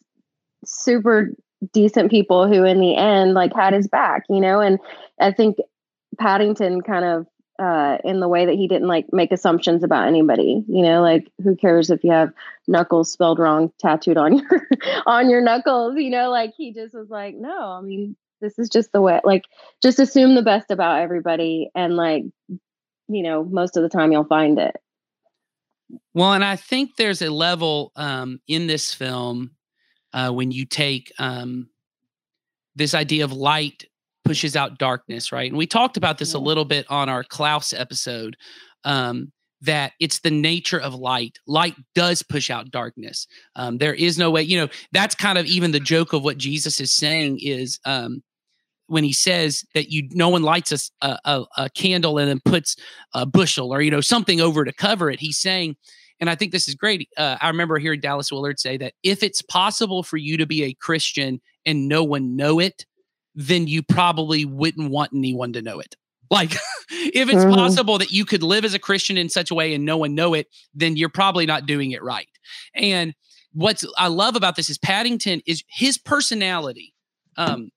[0.64, 1.30] super
[1.72, 4.78] decent people who in the end like had his back you know and
[5.20, 5.56] i think
[6.18, 7.26] paddington kind of
[7.58, 10.64] uh, in the way that he didn't like make assumptions about anybody.
[10.68, 12.32] You know, like who cares if you have
[12.66, 14.66] knuckles spelled wrong tattooed on your
[15.06, 15.96] on your knuckles?
[15.96, 19.20] You know, like he just was like, no, I mean, this is just the way.
[19.24, 19.44] Like,
[19.82, 24.24] just assume the best about everybody, and like, you know, most of the time you'll
[24.24, 24.76] find it.
[26.14, 29.52] Well, and I think there's a level um, in this film
[30.12, 31.70] uh, when you take um,
[32.76, 33.86] this idea of light
[34.28, 35.50] pushes out darkness, right?
[35.50, 38.36] And we talked about this a little bit on our Klaus episode.
[38.84, 41.38] Um, that it's the nature of light.
[41.48, 43.26] Light does push out darkness.
[43.56, 46.38] Um, there is no way, you know, that's kind of even the joke of what
[46.38, 48.22] Jesus is saying is um,
[48.86, 52.76] when he says that you no one lights a, a, a candle and then puts
[53.14, 55.18] a bushel or, you know, something over to cover it.
[55.18, 55.74] He's saying,
[56.20, 57.08] and I think this is great.
[57.16, 60.62] Uh, I remember hearing Dallas Willard say that if it's possible for you to be
[60.62, 62.86] a Christian and no one know it,
[63.38, 65.94] then you probably wouldn't want anyone to know it.
[66.28, 66.52] Like,
[66.90, 67.54] if it's mm-hmm.
[67.54, 70.16] possible that you could live as a Christian in such a way and no one
[70.16, 72.28] know it, then you're probably not doing it right.
[72.74, 73.14] And
[73.52, 76.94] what's I love about this is Paddington is his personality
[77.36, 77.70] um,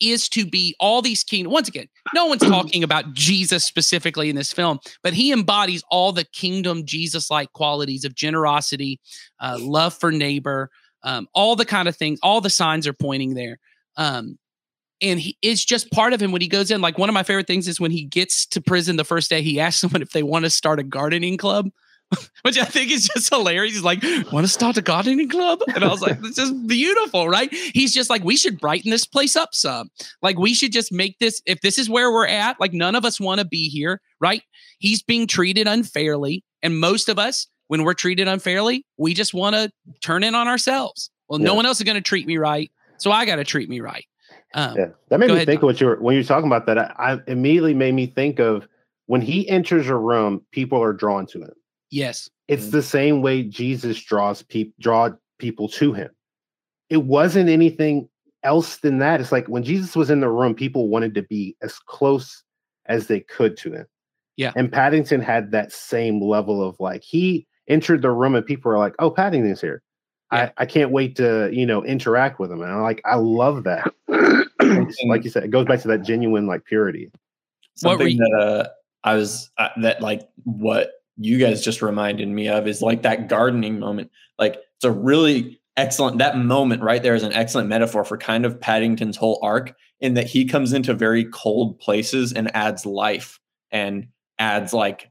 [0.00, 1.50] is to be all these kingdom.
[1.50, 6.12] Once again, no one's talking about Jesus specifically in this film, but he embodies all
[6.12, 9.00] the kingdom Jesus like qualities of generosity,
[9.40, 10.70] uh, love for neighbor,
[11.04, 12.18] um, all the kind of things.
[12.22, 13.58] All the signs are pointing there.
[13.96, 14.38] Um,
[15.00, 16.80] and he is just part of him when he goes in.
[16.80, 19.42] Like one of my favorite things is when he gets to prison the first day,
[19.42, 21.70] he asks someone if they want to start a gardening club,
[22.42, 23.74] which I think is just hilarious.
[23.74, 27.28] He's like, "Want to start a gardening club?" And I was like, "This is beautiful,
[27.28, 29.90] right?" He's just like, "We should brighten this place up some.
[30.22, 31.42] Like we should just make this.
[31.46, 34.42] If this is where we're at, like none of us want to be here, right?
[34.78, 39.56] He's being treated unfairly, and most of us, when we're treated unfairly, we just want
[39.56, 39.70] to
[40.02, 41.10] turn in on ourselves.
[41.28, 41.46] Well, yeah.
[41.46, 43.80] no one else is going to treat me right, so I got to treat me
[43.80, 44.06] right."
[44.56, 45.68] Um, yeah, that made me ahead, think Tom.
[45.68, 46.78] of what you were when you were talking about that.
[46.78, 48.66] I, I, immediately made me think of
[49.04, 51.52] when he enters a room, people are drawn to him.
[51.90, 52.70] Yes, it's mm-hmm.
[52.72, 56.10] the same way Jesus draws people draw people to him.
[56.88, 58.08] It wasn't anything
[58.44, 59.20] else than that.
[59.20, 62.42] It's like when Jesus was in the room, people wanted to be as close
[62.86, 63.86] as they could to him.
[64.38, 68.70] Yeah, and Paddington had that same level of like he entered the room and people
[68.70, 69.82] were like, "Oh, Paddington's here."
[70.32, 70.50] Yeah.
[70.56, 73.64] I, I can't wait to you know interact with him, and I'm like, I love
[73.64, 73.92] that.
[74.60, 77.10] It's- like you said, it goes back to that genuine like purity.
[77.82, 78.68] What were something you- that uh,
[79.04, 83.28] I was uh, that like what you guys just reminded me of is like that
[83.28, 84.10] gardening moment.
[84.38, 88.46] Like it's a really excellent that moment right there is an excellent metaphor for kind
[88.46, 93.38] of Paddington's whole arc in that he comes into very cold places and adds life
[93.70, 94.06] and
[94.38, 95.10] adds like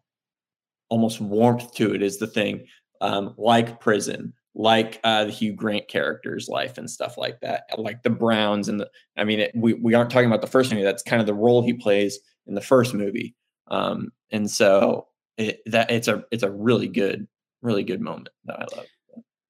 [0.90, 2.66] almost warmth to it is the thing
[3.02, 8.04] um, like prison like uh, the Hugh Grant character's life and stuff like that, like
[8.04, 8.90] the Browns and the.
[9.18, 10.84] I mean, it, we we aren't talking about the first movie.
[10.84, 13.36] That's kind of the role he plays in the first movie,
[13.68, 17.28] um, and so it, that it's a it's a really good,
[17.62, 18.86] really good moment that I love.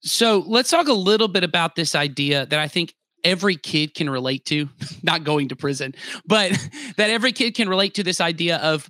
[0.02, 4.10] So let's talk a little bit about this idea that I think every kid can
[4.10, 4.70] relate to,
[5.04, 5.94] not going to prison,
[6.26, 6.52] but
[6.98, 8.90] that every kid can relate to this idea of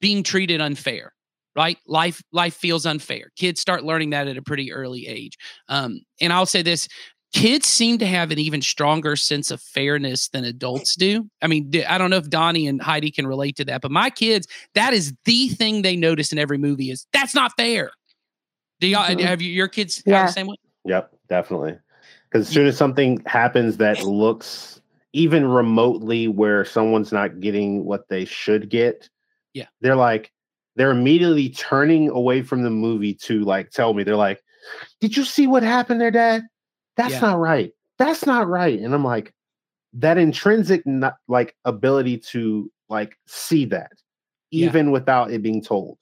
[0.00, 1.12] being treated unfair.
[1.56, 3.32] Right, life life feels unfair.
[3.36, 5.36] Kids start learning that at a pretty early age.
[5.68, 6.86] Um, and I'll say this:
[7.32, 11.28] kids seem to have an even stronger sense of fairness than adults do.
[11.42, 14.08] I mean, I don't know if Donnie and Heidi can relate to that, but my
[14.08, 17.90] kids, that is the thing they notice in every movie is that's not fair.
[18.80, 19.20] Do y'all Mhm.
[19.20, 20.26] have you, your kids have Yeah.
[20.26, 20.56] the same way?
[20.84, 21.76] Yep, definitely.
[22.30, 24.80] Because as soon as something happens that looks
[25.12, 29.08] even remotely where someone's not getting what they should get,
[29.54, 29.66] Yeah.
[29.80, 30.30] they're like,
[30.78, 34.42] they're immediately turning away from the movie to like tell me, they're like,
[35.00, 36.44] Did you see what happened there, Dad?
[36.96, 37.20] That's Yeah.
[37.20, 37.72] not right.
[37.98, 38.78] That's not right.
[38.78, 39.34] And I'm like,
[39.94, 43.92] that intrinsic not, like ability to like see that,
[44.50, 44.66] Yeah.
[44.66, 45.98] even without it being told.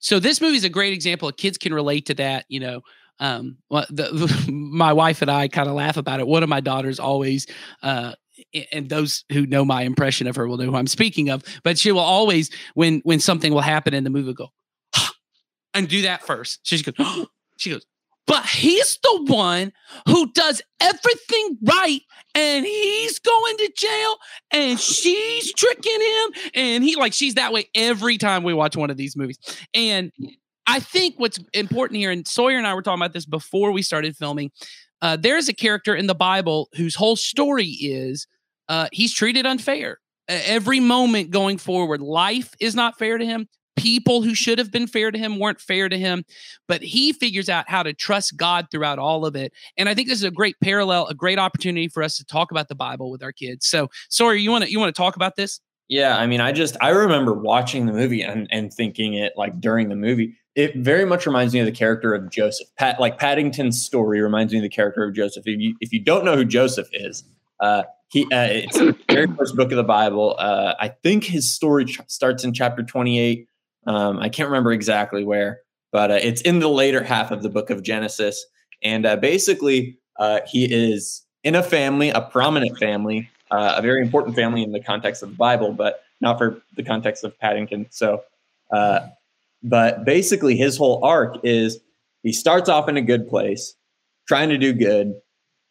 [0.00, 1.30] so this movie is a great example.
[1.32, 2.44] Kids can relate to that.
[2.48, 2.80] You know,
[3.18, 6.26] um, well, the, my wife and I kind of laugh about it.
[6.28, 7.46] One of my daughters always,
[7.82, 8.12] uh,
[8.72, 11.42] and those who know my impression of her will know who I'm speaking of.
[11.62, 14.50] But she will always, when when something will happen in the movie, go
[15.74, 16.60] and do that first.
[16.62, 17.84] She goes, she goes.
[18.26, 19.72] But he's the one
[20.06, 22.00] who does everything right,
[22.34, 24.16] and he's going to jail,
[24.50, 28.90] and she's tricking him, and he like she's that way every time we watch one
[28.90, 29.38] of these movies.
[29.72, 30.12] And
[30.66, 33.80] I think what's important here, and Sawyer and I were talking about this before we
[33.80, 34.50] started filming.
[35.02, 38.26] Uh, there's a character in the Bible whose whole story is
[38.68, 39.98] uh, he's treated unfair.
[40.28, 43.48] Every moment going forward, life is not fair to him.
[43.76, 46.24] People who should have been fair to him weren't fair to him,
[46.66, 49.52] but he figures out how to trust God throughout all of it.
[49.76, 52.50] And I think this is a great parallel, a great opportunity for us to talk
[52.50, 53.66] about the Bible with our kids.
[53.66, 55.60] So, Sawyer, you want to you want to talk about this?
[55.88, 59.58] Yeah, I mean, I just I remember watching the movie and and thinking it like
[59.60, 60.36] during the movie.
[60.58, 62.66] It very much reminds me of the character of Joseph.
[62.76, 65.44] Pat, like Paddington's story reminds me of the character of Joseph.
[65.46, 67.22] If you if you don't know who Joseph is,
[67.60, 70.34] uh, he uh, it's the very first book of the Bible.
[70.36, 73.46] Uh, I think his story ch- starts in chapter twenty eight.
[73.86, 75.60] Um, I can't remember exactly where,
[75.92, 78.44] but uh, it's in the later half of the book of Genesis.
[78.82, 84.34] And uh, basically, uh, he is in a family, a prominent family, a very important
[84.34, 87.86] family in the context of the Bible, but not for the context of Paddington.
[87.90, 88.24] So,
[89.62, 91.80] but basically, his whole arc is
[92.22, 93.74] he starts off in a good place,
[94.26, 95.14] trying to do good,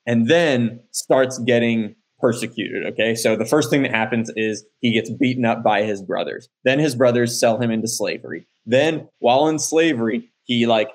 [0.06, 2.86] and then starts getting persecuted.
[2.94, 3.16] Okay.
[3.16, 6.50] So the first thing that happens is he gets beaten up by his brothers.
[6.64, 8.48] Then his brothers sell him into slavery.
[8.66, 10.90] Then while in slavery, he like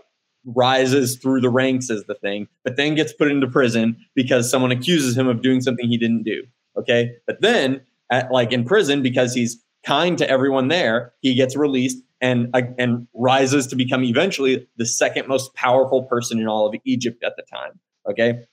[0.44, 4.72] rises through the ranks as the thing, but then gets put into prison because someone
[4.72, 6.42] accuses him of doing something he didn't do.
[6.76, 7.12] Okay.
[7.26, 12.02] But then at like in prison, because he's kind to everyone there, he gets released
[12.22, 16.74] and uh, and rises to become eventually the second most powerful person in all of
[16.86, 17.78] Egypt at the time.
[18.08, 18.46] Okay.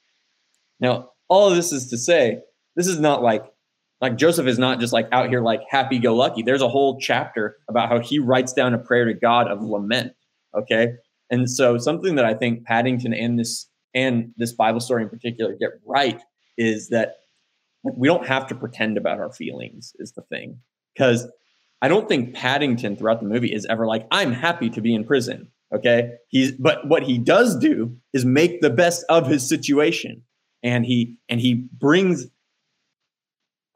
[0.82, 2.40] Now, all of this is to say,
[2.76, 3.46] this is not like
[4.02, 6.42] like Joseph is not just like out here like happy go lucky.
[6.42, 10.14] There's a whole chapter about how he writes down a prayer to God of lament.
[10.58, 10.94] Okay.
[11.30, 15.56] And so something that I think Paddington and this and this Bible story in particular
[15.60, 16.22] get right
[16.58, 17.16] is that
[17.84, 20.60] we don't have to pretend about our feelings is the thing.
[20.94, 21.28] Because
[21.82, 25.06] I don't think Paddington throughout the movie is ever like, I'm happy to be in
[25.06, 25.50] prison.
[25.74, 26.14] Okay.
[26.30, 30.24] He's but what he does do is make the best of his situation.
[30.64, 32.28] And he and he brings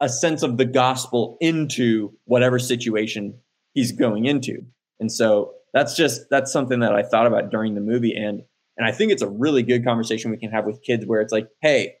[0.00, 3.38] a sense of the gospel into whatever situation
[3.72, 4.66] he's going into.
[5.00, 8.42] And so that's just that's something that I thought about during the movie and
[8.76, 11.32] and I think it's a really good conversation we can have with kids where it's
[11.32, 11.94] like, hey,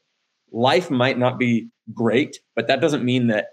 [0.50, 3.50] life might not be great, but that doesn't mean that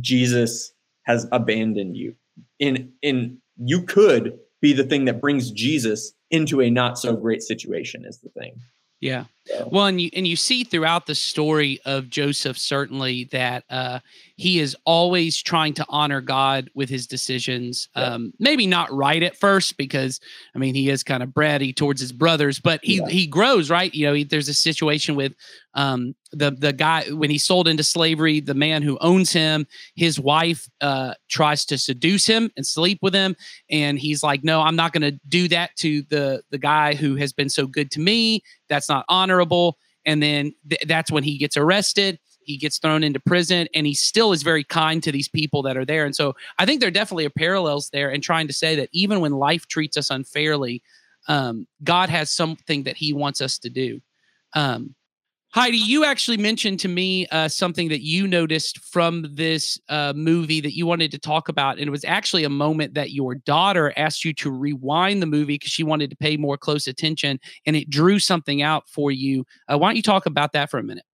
[0.00, 0.72] Jesus
[1.08, 2.14] has abandoned you.
[2.60, 7.42] In in you could be the thing that brings Jesus into a not so great
[7.42, 8.54] situation is the thing.
[9.00, 9.24] Yeah.
[9.66, 14.00] Well, and you and you see throughout the story of Joseph certainly that uh,
[14.36, 17.88] he is always trying to honor God with his decisions.
[17.96, 18.02] Yeah.
[18.02, 20.20] Um, maybe not right at first because
[20.54, 23.08] I mean he is kind of bratty towards his brothers, but he yeah.
[23.08, 23.92] he grows right.
[23.94, 25.34] You know, he, there's a situation with
[25.74, 30.18] um, the the guy when he's sold into slavery, the man who owns him, his
[30.18, 33.36] wife uh, tries to seduce him and sleep with him,
[33.70, 37.16] and he's like, "No, I'm not going to do that to the the guy who
[37.16, 38.42] has been so good to me.
[38.68, 39.04] That's not
[39.38, 42.18] honorable." And then th- that's when he gets arrested.
[42.42, 45.76] He gets thrown into prison and he still is very kind to these people that
[45.76, 46.06] are there.
[46.06, 49.20] And so i think there definitely are parallels there and trying to say that even
[49.20, 50.82] when life treats us unfairly
[51.28, 54.00] um, god has something that he wants us to do.
[54.54, 54.94] Um,
[55.50, 60.60] heidi you actually mentioned to me uh, something that you noticed from this uh, movie
[60.60, 63.92] that you wanted to talk about and it was actually a moment that your daughter
[63.96, 67.76] asked you to rewind the movie because she wanted to pay more close attention and
[67.76, 69.44] it drew something out for you.
[69.72, 71.04] Uh, why don't you talk about that for a minute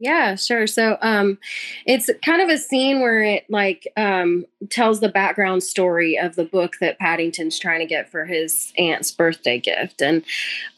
[0.00, 0.66] yeah, sure.
[0.66, 1.38] So um
[1.86, 6.44] it's kind of a scene where it like um tells the background story of the
[6.44, 10.02] book that Paddington's trying to get for his aunt's birthday gift.
[10.02, 10.24] And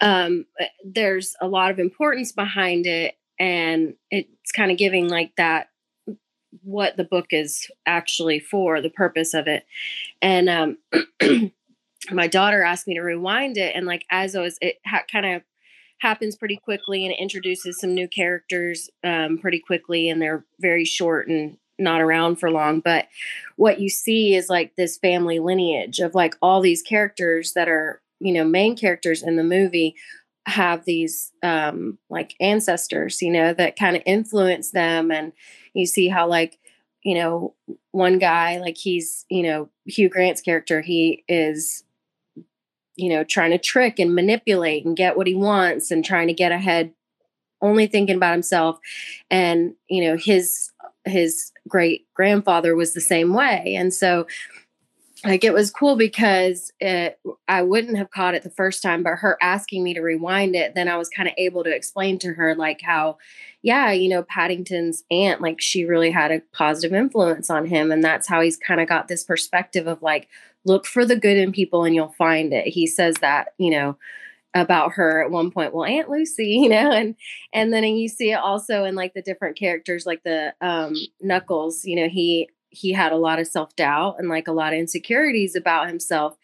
[0.01, 5.33] um eh, there's a lot of importance behind it and it's kind of giving like
[5.37, 5.69] that
[6.63, 9.65] what the book is actually for, the purpose of it.
[10.21, 10.79] And um
[12.11, 15.27] my daughter asked me to rewind it and like as I was it ha- kind
[15.27, 15.43] of
[15.99, 21.29] happens pretty quickly and introduces some new characters um, pretty quickly and they're very short
[21.29, 22.81] and not around for long.
[22.81, 23.09] But
[23.57, 28.01] what you see is like this family lineage of like all these characters that are
[28.21, 29.95] you know main characters in the movie
[30.47, 35.11] have these um like ancestors you know that kind of influence them.
[35.11, 35.33] And
[35.75, 36.59] you see how like
[37.03, 37.55] you know
[37.93, 41.85] one guy like he's you know Hugh Grant's character he is
[42.97, 46.35] you know, trying to trick and manipulate and get what he wants and trying to
[46.35, 46.93] get ahead,
[47.61, 48.79] only thinking about himself.
[49.31, 50.73] And, you know, his
[51.05, 53.75] his great grandfather was the same way.
[53.77, 54.27] And so
[55.25, 57.19] like it was cool because it,
[57.49, 60.75] I wouldn't have caught it the first time, but her asking me to rewind it,
[60.75, 63.19] then I was kind of able to explain to her like how,
[63.63, 67.91] yeah, you know, Paddington's aunt, like she really had a positive influence on him.
[67.91, 70.29] And that's how he's kind of got this perspective of like,
[70.67, 72.67] look for the good in people and you'll find it.
[72.67, 73.97] He says that, you know,
[74.55, 77.15] about her at one point well aunt lucy you know and
[77.53, 81.85] and then you see it also in like the different characters like the um knuckles
[81.85, 85.55] you know he he had a lot of self-doubt and like a lot of insecurities
[85.55, 86.39] about himself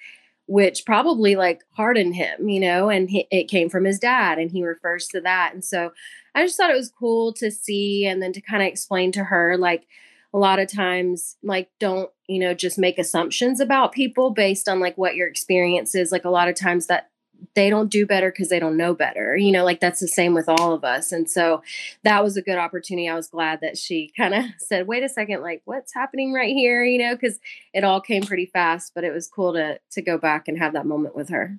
[0.46, 4.50] which probably like hardened him you know and he, it came from his dad and
[4.50, 5.90] he refers to that and so
[6.34, 9.24] i just thought it was cool to see and then to kind of explain to
[9.24, 9.86] her like
[10.32, 14.80] a lot of times like don't you know just make assumptions about people based on
[14.80, 17.10] like what your experience is like a lot of times that
[17.54, 20.34] they don't do better because they don't know better you know like that's the same
[20.34, 21.62] with all of us and so
[22.04, 25.08] that was a good opportunity i was glad that she kind of said wait a
[25.08, 26.84] second like what's happening right here?
[26.84, 27.38] you know because
[27.74, 30.72] it all came pretty fast but it was cool to to go back and have
[30.72, 31.58] that moment with her.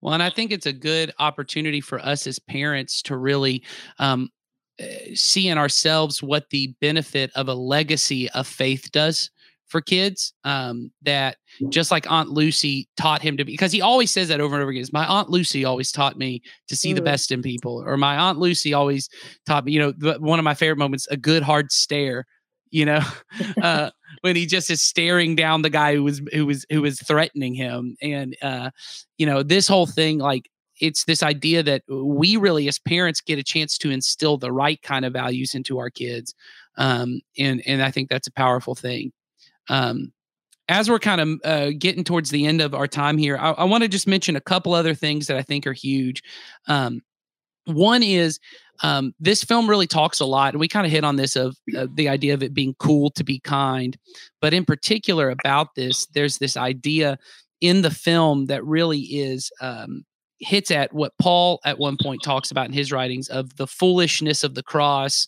[0.00, 3.62] Well and i think it's a good opportunity for us as parents to really
[3.98, 4.30] um,
[5.14, 9.30] see in ourselves what the benefit of a legacy of faith does
[9.66, 11.36] for kids um, that
[11.68, 14.62] just like aunt lucy taught him to be because he always says that over and
[14.62, 16.96] over again my aunt lucy always taught me to see mm.
[16.96, 19.08] the best in people or my aunt lucy always
[19.46, 22.26] taught me you know one of my favorite moments a good hard stare
[22.70, 23.00] you know
[23.62, 27.00] uh, when he just is staring down the guy who was who was who was
[27.00, 28.70] threatening him and uh,
[29.18, 30.48] you know this whole thing like
[30.84, 34.82] it's this idea that we really as parents get a chance to instill the right
[34.82, 36.34] kind of values into our kids
[36.76, 39.12] um, and and i think that's a powerful thing.
[39.68, 40.12] Um,
[40.68, 43.64] as we're kind of uh, getting towards the end of our time here i, I
[43.64, 46.22] want to just mention a couple other things that i think are huge.
[46.68, 47.00] Um,
[47.66, 48.38] one is
[48.82, 51.56] um, this film really talks a lot and we kind of hit on this of
[51.76, 53.96] uh, the idea of it being cool to be kind
[54.40, 57.16] but in particular about this there's this idea
[57.60, 60.04] in the film that really is um,
[60.44, 64.44] hits at what Paul at one point talks about in his writings of the foolishness
[64.44, 65.26] of the cross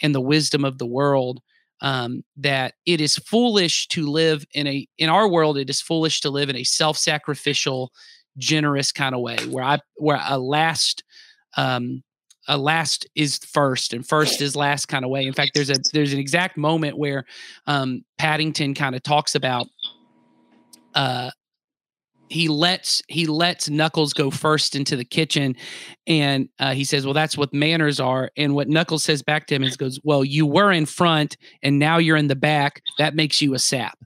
[0.00, 1.40] and the wisdom of the world.
[1.80, 5.56] Um, that it is foolish to live in a in our world.
[5.56, 7.92] It is foolish to live in a self-sacrificial,
[8.36, 11.04] generous kind of way, where I where a last
[11.56, 12.02] um,
[12.48, 15.24] a last is first and first is last kind of way.
[15.24, 17.24] In fact, there's a there's an exact moment where
[17.66, 19.68] um, Paddington kind of talks about
[20.94, 21.30] uh,
[22.30, 25.56] he lets he lets Knuckles go first into the kitchen,
[26.06, 29.54] and uh, he says, "Well, that's what manners are." And what Knuckles says back to
[29.54, 32.82] him is, "Goes well, you were in front, and now you're in the back.
[32.98, 33.98] That makes you a sap."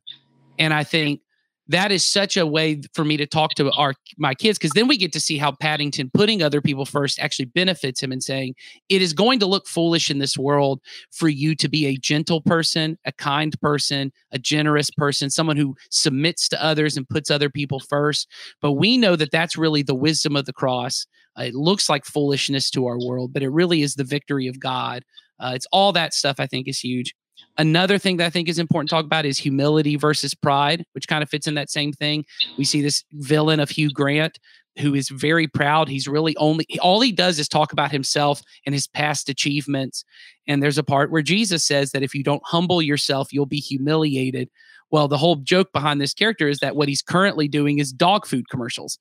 [0.59, 1.21] And I think
[1.69, 4.89] that is such a way for me to talk to our my kids because then
[4.89, 8.55] we get to see how Paddington putting other people first actually benefits him and saying
[8.89, 10.81] it is going to look foolish in this world
[11.13, 15.77] for you to be a gentle person, a kind person, a generous person, someone who
[15.91, 18.29] submits to others and puts other people first.
[18.61, 21.07] But we know that that's really the wisdom of the cross.
[21.39, 24.61] Uh, it looks like foolishness to our world, but it really is the victory of
[24.61, 25.05] God.
[25.39, 27.15] Uh, it's all that stuff I think is huge.
[27.59, 31.09] Another thing that I think is important to talk about is humility versus pride, which
[31.09, 32.25] kind of fits in that same thing.
[32.57, 34.39] We see this villain of Hugh Grant
[34.79, 35.89] who is very proud.
[35.89, 40.05] He's really only all he does is talk about himself and his past achievements.
[40.49, 43.61] And there's a part where Jesus says that if you don't humble yourself, you'll be
[43.61, 44.49] humiliated.
[44.91, 48.27] Well, the whole joke behind this character is that what he's currently doing is dog
[48.27, 48.99] food commercials.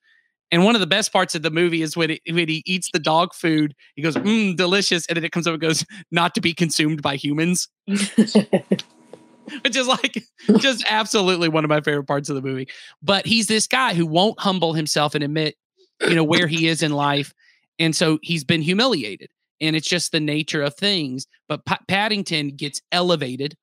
[0.52, 2.90] And one of the best parts of the movie is when, it, when he eats
[2.92, 5.06] the dog food, he goes, mmm, delicious.
[5.08, 7.70] And then it comes up and goes, not to be consumed by humans.
[7.88, 10.24] Which is like
[10.58, 12.68] just absolutely one of my favorite parts of the movie.
[13.02, 15.56] But he's this guy who won't humble himself and admit,
[16.02, 17.34] you know, where he is in life.
[17.80, 19.30] And so he's been humiliated.
[19.60, 21.28] And it's just the nature of things.
[21.48, 23.56] But P- Paddington gets elevated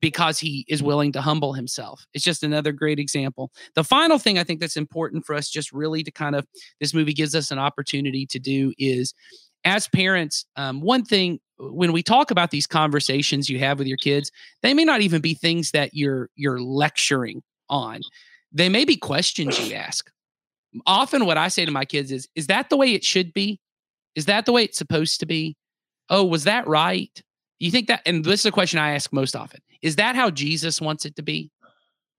[0.00, 2.06] because he is willing to humble himself.
[2.14, 3.50] It's just another great example.
[3.74, 6.46] The final thing I think that's important for us, just really to kind of,
[6.80, 9.14] this movie gives us an opportunity to do is
[9.64, 13.96] as parents, um, one thing when we talk about these conversations you have with your
[13.96, 14.30] kids,
[14.62, 18.00] they may not even be things that you're you're lecturing on.
[18.52, 20.10] They may be questions you ask.
[20.86, 23.60] Often what I say to my kids is, is that the way it should be?
[24.14, 25.56] Is that the way it's supposed to be?
[26.08, 27.22] Oh, was that right?
[27.58, 29.60] You think that and this is a question I ask most often.
[29.82, 31.50] Is that how Jesus wants it to be?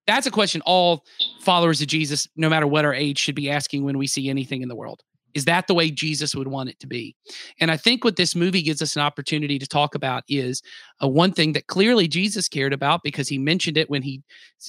[0.07, 1.05] That's a question all
[1.41, 4.61] followers of Jesus, no matter what our age, should be asking when we see anything
[4.61, 5.03] in the world.
[5.35, 7.15] Is that the way Jesus would want it to be?
[7.59, 10.61] And I think what this movie gives us an opportunity to talk about is
[11.03, 14.23] uh, one thing that clearly Jesus cared about because he mentioned it when he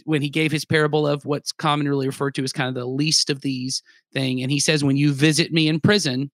[0.05, 3.31] when he gave his parable of what's commonly referred to as kind of the least
[3.31, 4.43] of these thing.
[4.43, 6.31] And he says, "When you visit me in prison,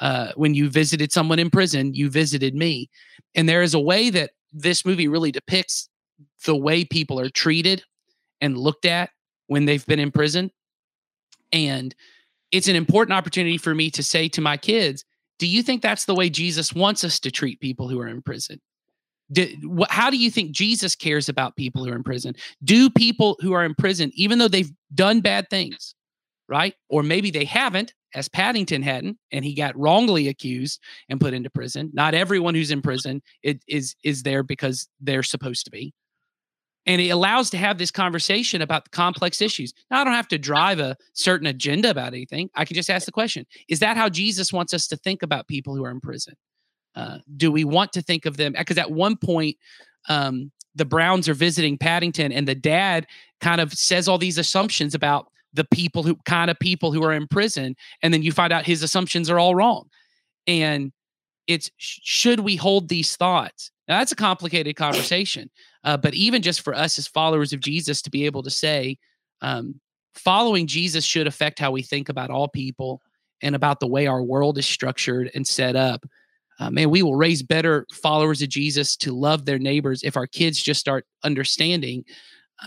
[0.00, 2.90] uh, when you visited someone in prison, you visited me."
[3.34, 5.88] And there is a way that this movie really depicts
[6.44, 7.82] the way people are treated
[8.40, 9.10] and looked at
[9.46, 10.50] when they've been in prison.
[11.52, 11.94] And
[12.50, 15.04] it's an important opportunity for me to say to my kids,
[15.38, 18.22] do you think that's the way Jesus wants us to treat people who are in
[18.22, 18.60] prison?
[19.32, 19.46] Do,
[19.78, 22.34] wh- how do you think Jesus cares about people who are in prison?
[22.62, 25.94] Do people who are in prison, even though they've done bad things,
[26.48, 26.74] right?
[26.88, 31.50] Or maybe they haven't, as Paddington hadn't, and he got wrongly accused and put into
[31.50, 31.90] prison.
[31.92, 35.94] Not everyone who's in prison it, is is there because they're supposed to be
[36.86, 39.72] and it allows to have this conversation about the complex issues.
[39.90, 42.48] Now, I don't have to drive a certain agenda about anything.
[42.54, 45.48] I can just ask the question: Is that how Jesus wants us to think about
[45.48, 46.34] people who are in prison?
[46.94, 48.54] Uh, do we want to think of them?
[48.56, 49.56] Because at one point,
[50.08, 53.06] um, the Browns are visiting Paddington, and the dad
[53.40, 57.12] kind of says all these assumptions about the people who kind of people who are
[57.12, 59.88] in prison, and then you find out his assumptions are all wrong.
[60.46, 60.92] And
[61.46, 63.70] it's should we hold these thoughts?
[63.88, 65.50] Now, that's a complicated conversation.
[65.82, 68.98] Uh, but even just for us as followers of Jesus to be able to say,
[69.40, 69.80] um,
[70.14, 73.00] following Jesus should affect how we think about all people
[73.42, 76.04] and about the way our world is structured and set up.
[76.58, 80.26] Uh, man, we will raise better followers of Jesus to love their neighbors if our
[80.26, 82.04] kids just start understanding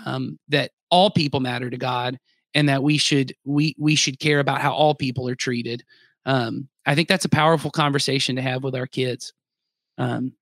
[0.05, 2.17] um, that all people matter to God
[2.54, 5.84] and that we should we we should care about how all people are treated.
[6.26, 9.34] Um, I think that's a powerful conversation to have with our kids.
[9.97, 10.34] Um,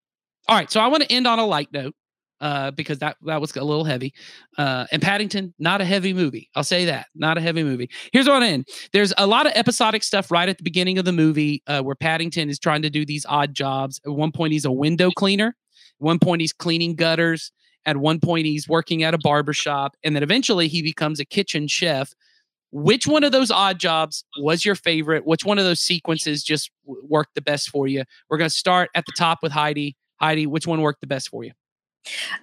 [0.48, 1.96] all right, so I want to end on a light note
[2.42, 4.14] uh, because that that was a little heavy.
[4.58, 6.50] Uh, and Paddington, not a heavy movie.
[6.56, 7.90] I'll say that, not a heavy movie.
[8.12, 8.68] Here's what I end.
[8.92, 11.96] There's a lot of episodic stuff right at the beginning of the movie uh, where
[11.96, 14.02] Paddington is trying to do these odd jobs.
[14.06, 15.48] At one point, he's a window cleaner.
[15.48, 15.56] At
[16.00, 17.52] one point, he's cleaning gutters.
[17.86, 21.26] At one point, he's working at a barber shop, and then eventually, he becomes a
[21.26, 22.14] kitchen chef.
[22.74, 25.26] Which one of those odd jobs was your favorite?
[25.26, 28.04] Which one of those sequences just worked the best for you?
[28.30, 29.98] We're going to start at the top with Heidi.
[30.22, 31.52] Heidi, which one worked the best for you?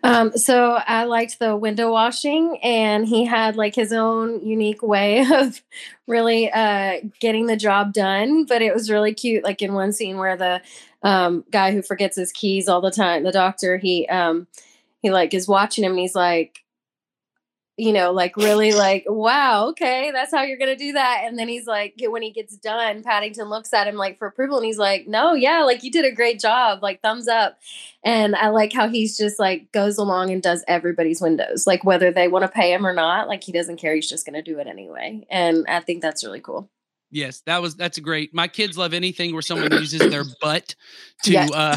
[0.03, 5.27] Um, so I liked the window washing, and he had like his own unique way
[5.33, 5.63] of
[6.07, 8.45] really uh, getting the job done.
[8.45, 9.45] But it was really cute.
[9.45, 10.63] Like in one scene where the
[11.03, 14.47] um, guy who forgets his keys all the time, the doctor, he um,
[15.01, 16.59] he like is watching him, and he's like,
[17.77, 21.23] you know, like really like, wow, okay, that's how you're gonna do that.
[21.25, 24.57] And then he's like, when he gets done, Paddington looks at him like for approval,
[24.57, 27.59] and he's like, no, yeah, like you did a great job, like thumbs up.
[28.03, 32.11] And I like how he's just like goes along and does everybody's windows, like whether
[32.11, 34.59] they want to pay him or not, like he doesn't care, he's just gonna do
[34.59, 35.25] it anyway.
[35.31, 36.69] And I think that's really cool.
[37.11, 38.35] Yes, that was that's great.
[38.35, 40.75] My kids love anything where someone uses their butt
[41.25, 41.51] to Yes.
[41.53, 41.77] uh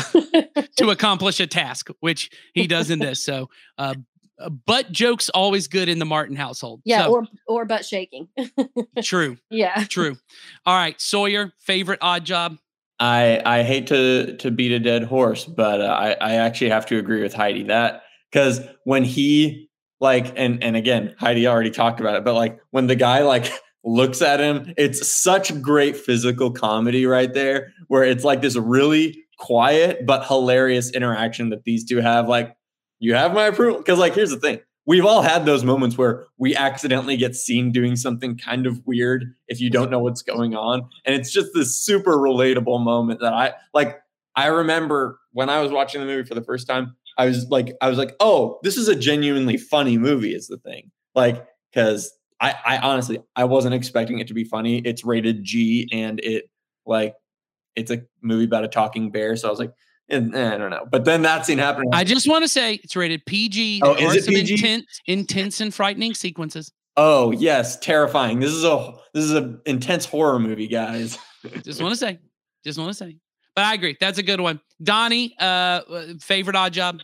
[0.77, 3.23] to accomplish a task, which he does in this.
[3.23, 3.95] So uh
[4.39, 6.82] uh, butt jokes always good in the Martin household.
[6.84, 8.27] Yeah, So, or or butt shaking.
[9.03, 9.84] true, yeah.
[9.88, 10.17] true.
[10.65, 12.57] All right, Sawyer, favorite odd job.
[12.99, 16.86] I I hate to to beat a dead horse, but uh, I I actually have
[16.88, 19.69] to agree with Heidi that because when he
[19.99, 23.51] like and and again Heidi already talked about it, but like when the guy like
[23.84, 29.23] looks at him, it's such great physical comedy right there, where it's like this really
[29.38, 32.27] quiet but hilarious interaction that these two have.
[32.27, 32.55] Like
[32.99, 34.59] you have my approval because like here's the thing.
[34.86, 39.34] We've all had those moments where we accidentally get seen doing something kind of weird
[39.47, 40.89] if you don't know what's going on.
[41.05, 43.99] And it's just this super relatable moment that I like.
[44.36, 47.75] I remember when I was watching the movie for the first time, I was like,
[47.82, 50.89] I was like, oh, this is a genuinely funny movie, is the thing.
[51.15, 52.11] Like, because
[52.42, 54.80] I, I honestly I wasn't expecting it to be funny.
[54.80, 56.50] It's rated G and it
[56.86, 57.14] like
[57.76, 59.36] it's a movie about a talking bear.
[59.36, 59.72] So I was like,
[60.10, 60.86] eh, I don't know.
[60.92, 61.94] But then that scene happened.
[61.94, 63.82] I just want to say it's rated PG.
[63.84, 64.54] Oh, There is are it some PG?
[64.56, 66.72] Intense, intense and frightening sequences.
[66.98, 68.39] Oh yes, terrifying.
[68.39, 71.18] This is a this is an intense horror movie, guys.
[71.64, 72.20] Just want to say,
[72.64, 73.18] just want to say.
[73.56, 74.62] But I agree, that's a good one.
[74.84, 75.82] Donnie, uh,
[76.20, 77.00] favorite odd job.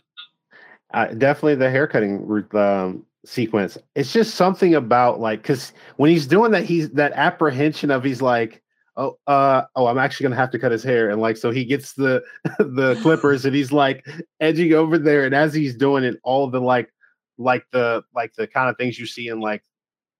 [0.94, 3.78] Uh, definitely the haircutting root- um, sequence.
[3.94, 8.22] It's just something about like because when he's doing that, he's that apprehension of he's
[8.22, 8.62] like,
[8.96, 11.64] oh, uh, oh, I'm actually gonna have to cut his hair, and like so he
[11.64, 12.22] gets the
[12.58, 14.06] the clippers and he's like
[14.40, 16.92] edging over there, and as he's doing it, all the like
[17.38, 19.62] like the like the kind of things you see in like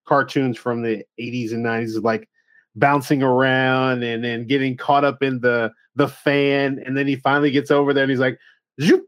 [0.06, 2.28] cartoons from the 80s and 90s, like
[2.76, 7.50] bouncing around and then getting caught up in the the fan, and then he finally
[7.50, 8.38] gets over there and he's like,
[8.80, 9.04] Zoop!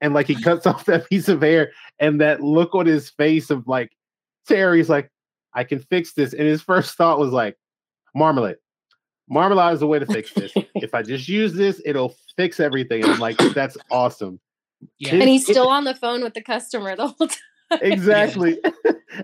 [0.00, 3.50] And like he cuts off that piece of hair, and that look on his face
[3.50, 3.92] of like
[4.46, 5.10] Terry's like,
[5.54, 7.56] I can fix this, and his first thought was like,
[8.14, 8.56] marmalade.
[9.28, 10.52] Marmalade is the way to fix this.
[10.76, 13.02] if I just use this, it'll fix everything.
[13.02, 14.38] And I'm like, that's awesome.
[14.98, 15.14] Yeah.
[15.14, 17.28] And he's still on the phone with the customer the whole
[17.70, 17.80] time.
[17.82, 18.58] Exactly.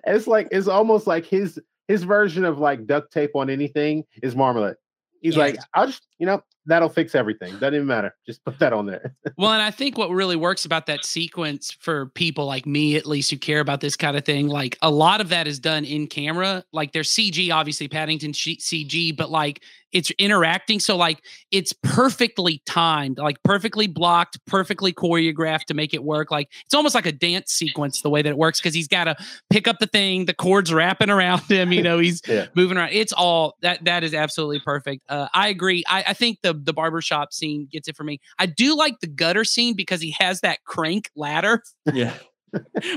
[0.06, 4.34] it's like it's almost like his his version of like duct tape on anything is
[4.34, 4.74] marmalade.
[5.20, 5.66] He's like, Yes.
[5.74, 7.52] I'll just, you know, that'll fix everything.
[7.54, 8.14] Doesn't even matter.
[8.26, 9.14] Just put that on there.
[9.38, 13.06] Well, and I think what really works about that sequence for people like me, at
[13.06, 15.84] least, who care about this kind of thing, like a lot of that is done
[15.84, 16.62] in camera.
[16.72, 20.80] Like there's CG, obviously Paddington CG, but like it's interacting.
[20.80, 26.30] So like it's perfectly timed, like perfectly blocked, perfectly choreographed to make it work.
[26.30, 29.04] Like it's almost like a dance sequence the way that it works because he's got
[29.04, 29.16] to
[29.50, 31.72] pick up the thing, the cords wrapping around him.
[31.72, 32.46] You know, he's Yeah.
[32.54, 32.90] moving around.
[32.92, 35.02] It's all that that is absolutely perfect.
[35.08, 35.84] Uh, I agree.
[35.88, 38.20] I, I think the the barbershop scene gets it for me.
[38.38, 42.14] I do like the gutter scene because he has that crank ladder Yeah.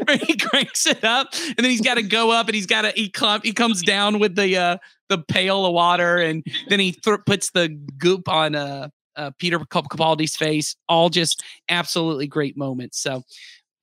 [0.05, 2.81] where he cranks it up and then he's got to go up and he's got
[2.81, 4.77] to he come he comes down with the uh
[5.07, 9.57] the pail of water and then he th- puts the goop on uh, uh Peter
[9.71, 13.23] Cap- Capaldi's face all just absolutely great moments so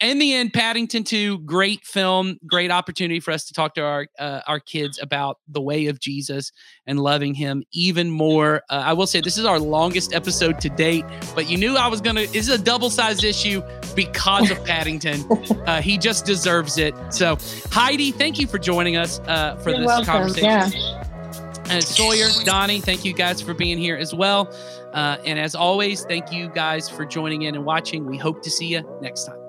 [0.03, 4.07] in the end Paddington 2 great film great opportunity for us to talk to our
[4.19, 6.53] uh, our kids about the way of Jesus
[6.87, 10.69] and loving him even more uh, I will say this is our longest episode to
[10.69, 13.63] date but you knew I was going to this is a double-sized issue
[13.95, 15.25] because of Paddington
[15.67, 16.95] uh, he just deserves it.
[17.11, 17.39] So,
[17.71, 20.07] Heidi, thank you for joining us uh, for You're this welcome.
[20.07, 20.45] conversation.
[20.73, 21.09] Yeah.
[21.71, 24.53] And Sawyer, Donnie, thank you guys for being here as well.
[24.93, 28.05] Uh, and as always, thank you guys for joining in and watching.
[28.05, 29.42] We hope to see you next time.